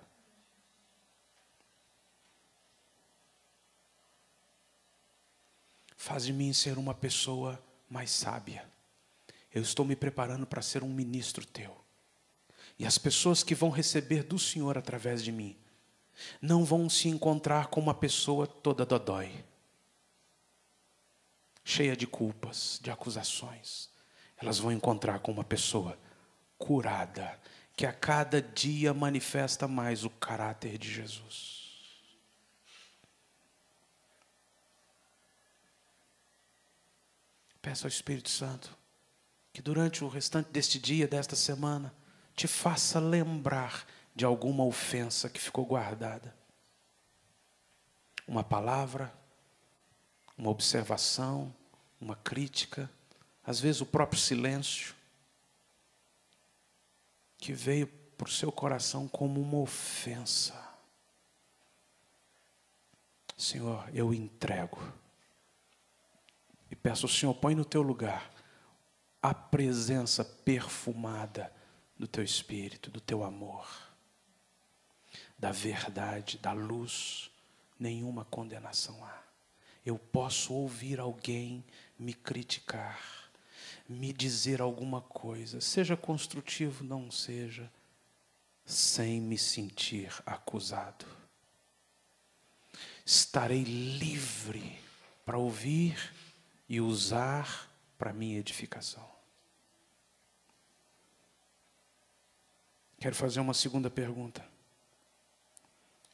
[5.95, 7.59] Faz de mim ser uma pessoa
[7.89, 8.69] mais sábia.
[9.51, 11.75] Eu estou me preparando para ser um ministro teu.
[12.77, 15.57] E as pessoas que vão receber do Senhor através de mim,
[16.41, 19.43] não vão se encontrar com uma pessoa toda dodói,
[21.65, 23.89] cheia de culpas, de acusações.
[24.37, 25.99] Elas vão encontrar com uma pessoa
[26.57, 27.37] curada,
[27.75, 31.65] que a cada dia manifesta mais o caráter de Jesus.
[37.61, 38.77] Peça ao Espírito Santo
[39.51, 41.95] que durante o restante deste dia, desta semana,
[42.35, 46.35] te faça lembrar de alguma ofensa que ficou guardada.
[48.27, 49.13] Uma palavra,
[50.37, 51.53] uma observação,
[51.99, 52.89] uma crítica,
[53.43, 54.95] às vezes o próprio silêncio,
[57.37, 57.87] que veio
[58.17, 60.53] para o seu coração como uma ofensa.
[63.37, 64.81] Senhor, eu entrego.
[66.71, 68.31] E peço ao Senhor, põe no teu lugar
[69.21, 71.51] a presença perfumada
[71.97, 73.67] do teu espírito, do teu amor
[75.37, 77.29] da verdade, da luz,
[77.79, 79.24] nenhuma condenação há.
[79.85, 81.63] Eu posso ouvir alguém
[81.97, 82.99] me criticar,
[83.87, 87.71] me dizer alguma coisa, seja construtivo, não seja,
[88.65, 91.05] sem me sentir acusado.
[93.05, 94.79] Estarei livre
[95.23, 96.11] para ouvir
[96.67, 99.07] e usar para minha edificação.
[102.99, 104.43] Quero fazer uma segunda pergunta.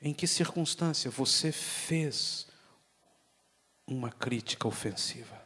[0.01, 2.50] Em que circunstância você fez
[3.91, 5.41] uma crítica ofensiva?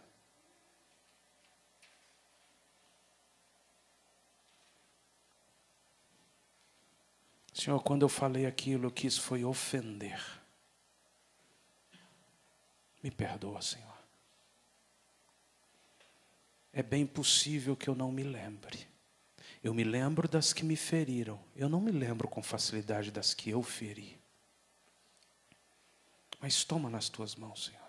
[7.53, 10.21] Senhor, quando eu falei aquilo, eu quis foi ofender.
[13.01, 13.95] Me perdoa, Senhor.
[16.73, 18.87] É bem possível que eu não me lembre.
[19.63, 21.41] Eu me lembro das que me feriram.
[21.55, 24.19] Eu não me lembro com facilidade das que eu feri.
[26.39, 27.84] Mas toma nas tuas mãos, Senhor.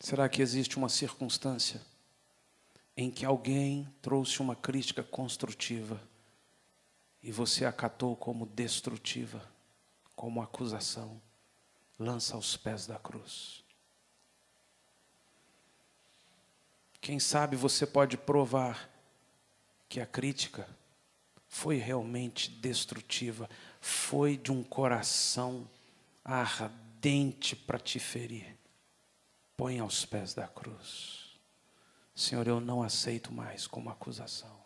[0.00, 1.80] Será que existe uma circunstância
[2.96, 6.00] em que alguém trouxe uma crítica construtiva
[7.22, 9.42] e você acatou como destrutiva,
[10.14, 11.20] como acusação?
[11.98, 13.64] Lança aos pés da cruz.
[17.00, 18.88] Quem sabe você pode provar
[19.88, 20.68] que a crítica
[21.48, 23.48] foi realmente destrutiva,
[23.80, 25.68] foi de um coração
[26.22, 28.57] ardente para te ferir.
[29.58, 31.36] Põe aos pés da cruz.
[32.14, 34.56] Senhor, eu não aceito mais como acusação.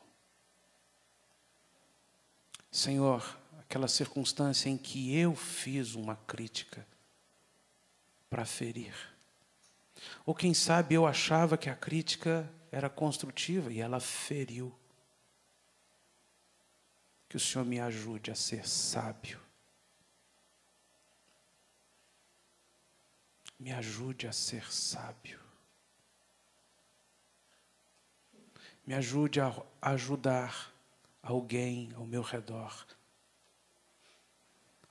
[2.70, 6.86] Senhor, aquela circunstância em que eu fiz uma crítica
[8.28, 8.94] para ferir.
[10.26, 14.78] Ou quem sabe eu achava que a crítica era construtiva e ela feriu.
[17.30, 19.41] Que o Senhor me ajude a ser sábio.
[23.62, 25.38] Me ajude a ser sábio.
[28.84, 30.74] Me ajude a ajudar
[31.22, 32.84] alguém ao meu redor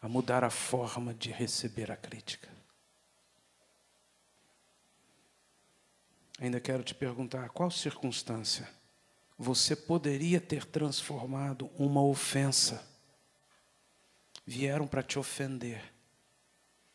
[0.01, 2.49] a mudar a forma de receber a crítica.
[6.39, 8.67] Ainda quero te perguntar qual circunstância
[9.37, 12.89] você poderia ter transformado uma ofensa.
[14.47, 15.93] Vieram para te ofender.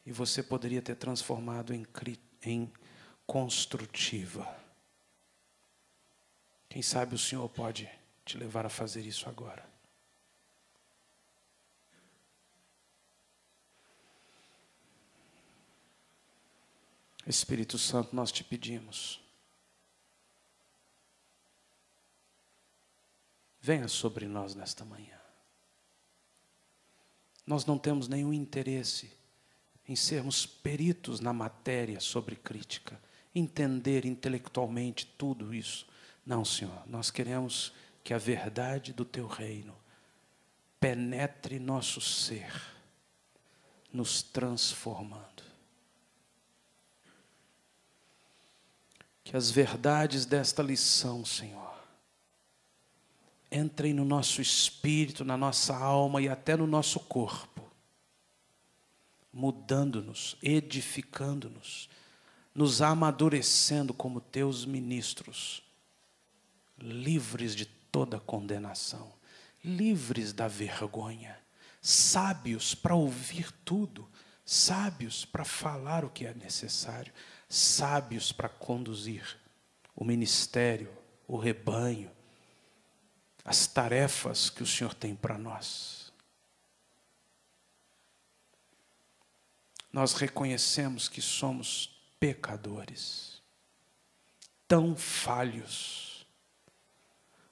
[0.06, 1.84] E você poderia ter transformado em,
[2.42, 2.72] em
[3.26, 4.48] construtiva.
[6.68, 7.90] Quem sabe o Senhor pode
[8.24, 9.68] te levar a fazer isso agora.
[17.26, 19.20] Espírito Santo, nós te pedimos.
[23.66, 25.20] venha sobre nós nesta manhã.
[27.44, 29.12] Nós não temos nenhum interesse
[29.88, 33.00] em sermos peritos na matéria sobre crítica,
[33.34, 35.86] entender intelectualmente tudo isso.
[36.24, 37.72] Não, Senhor, nós queremos
[38.02, 39.74] que a verdade do teu reino
[40.80, 42.52] penetre nosso ser,
[43.92, 45.42] nos transformando.
[49.24, 51.74] Que as verdades desta lição, Senhor,
[53.50, 57.65] entrem no nosso espírito, na nossa alma e até no nosso corpo,
[59.36, 61.90] mudando-nos, edificando-nos,
[62.54, 65.62] nos amadurecendo como teus ministros,
[66.78, 69.12] livres de toda condenação,
[69.62, 71.38] livres da vergonha,
[71.82, 74.08] sábios para ouvir tudo,
[74.42, 77.12] sábios para falar o que é necessário,
[77.46, 79.38] sábios para conduzir
[79.94, 80.90] o ministério,
[81.28, 82.10] o rebanho,
[83.44, 85.95] as tarefas que o Senhor tem para nós.
[89.92, 93.40] Nós reconhecemos que somos pecadores,
[94.66, 96.26] tão falhos,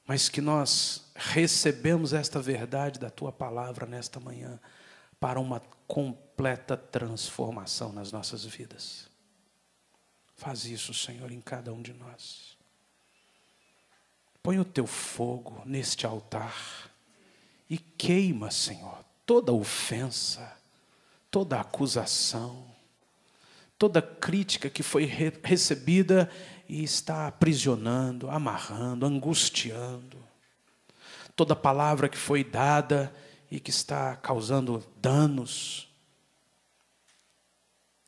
[0.06, 4.60] mas que nós recebemos esta verdade da tua palavra nesta manhã
[5.18, 9.08] para uma completa transformação nas nossas vidas.
[10.36, 12.58] Faz isso, Senhor, em cada um de nós.
[14.42, 16.54] Põe o teu fogo neste altar
[17.70, 20.54] e queima, Senhor, toda ofensa,
[21.34, 22.64] toda acusação,
[23.76, 26.30] toda crítica que foi re recebida
[26.68, 30.16] e está aprisionando, amarrando, angustiando,
[31.34, 33.12] toda palavra que foi dada
[33.50, 35.92] e que está causando danos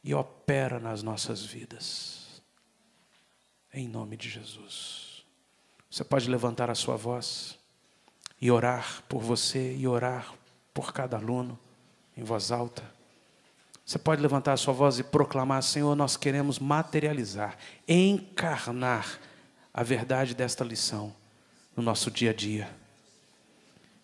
[0.05, 2.41] e opera nas nossas vidas.
[3.75, 5.25] Em nome de Jesus.
[5.91, 7.59] Você pode levantar a sua voz
[8.41, 10.33] e orar por você e orar
[10.73, 11.59] por cada aluno
[12.17, 12.95] em voz alta.
[13.87, 17.57] Você pode levantar a sua voz e proclamar: Senhor, nós queremos materializar,
[17.87, 19.21] encarnar
[19.73, 21.15] a verdade desta lição
[21.77, 22.69] no nosso dia a dia.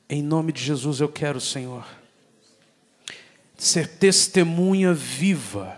[0.09, 1.85] Em nome de Jesus eu quero, Senhor,
[3.59, 5.77] ser testemunha viva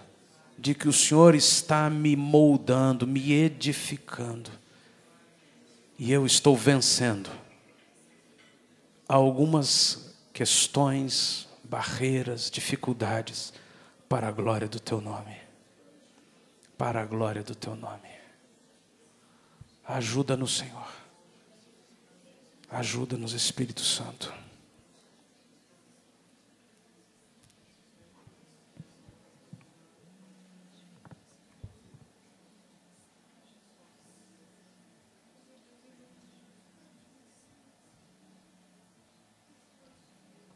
[0.58, 4.50] de que o Senhor está me moldando, me edificando,
[5.98, 7.30] e eu estou vencendo
[9.08, 13.63] algumas questões, barreiras, dificuldades
[14.14, 15.36] para a glória do teu nome.
[16.78, 18.08] Para a glória do teu nome.
[19.84, 20.88] Ajuda-nos, Senhor.
[22.70, 24.32] Ajuda-nos, Espírito Santo.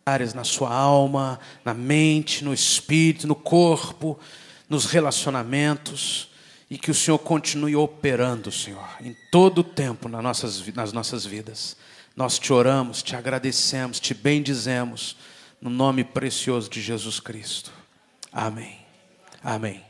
[0.09, 4.19] Áreas na sua alma, na mente, no espírito, no corpo,
[4.69, 6.29] nos relacionamentos,
[6.71, 11.25] e que o Senhor continue operando, Senhor, em todo o tempo nas nossas, nas nossas
[11.25, 11.77] vidas.
[12.15, 15.17] Nós te oramos, te agradecemos, te bendizemos,
[15.61, 17.73] no nome precioso de Jesus Cristo.
[18.33, 18.79] Amém.
[19.43, 19.88] Amém.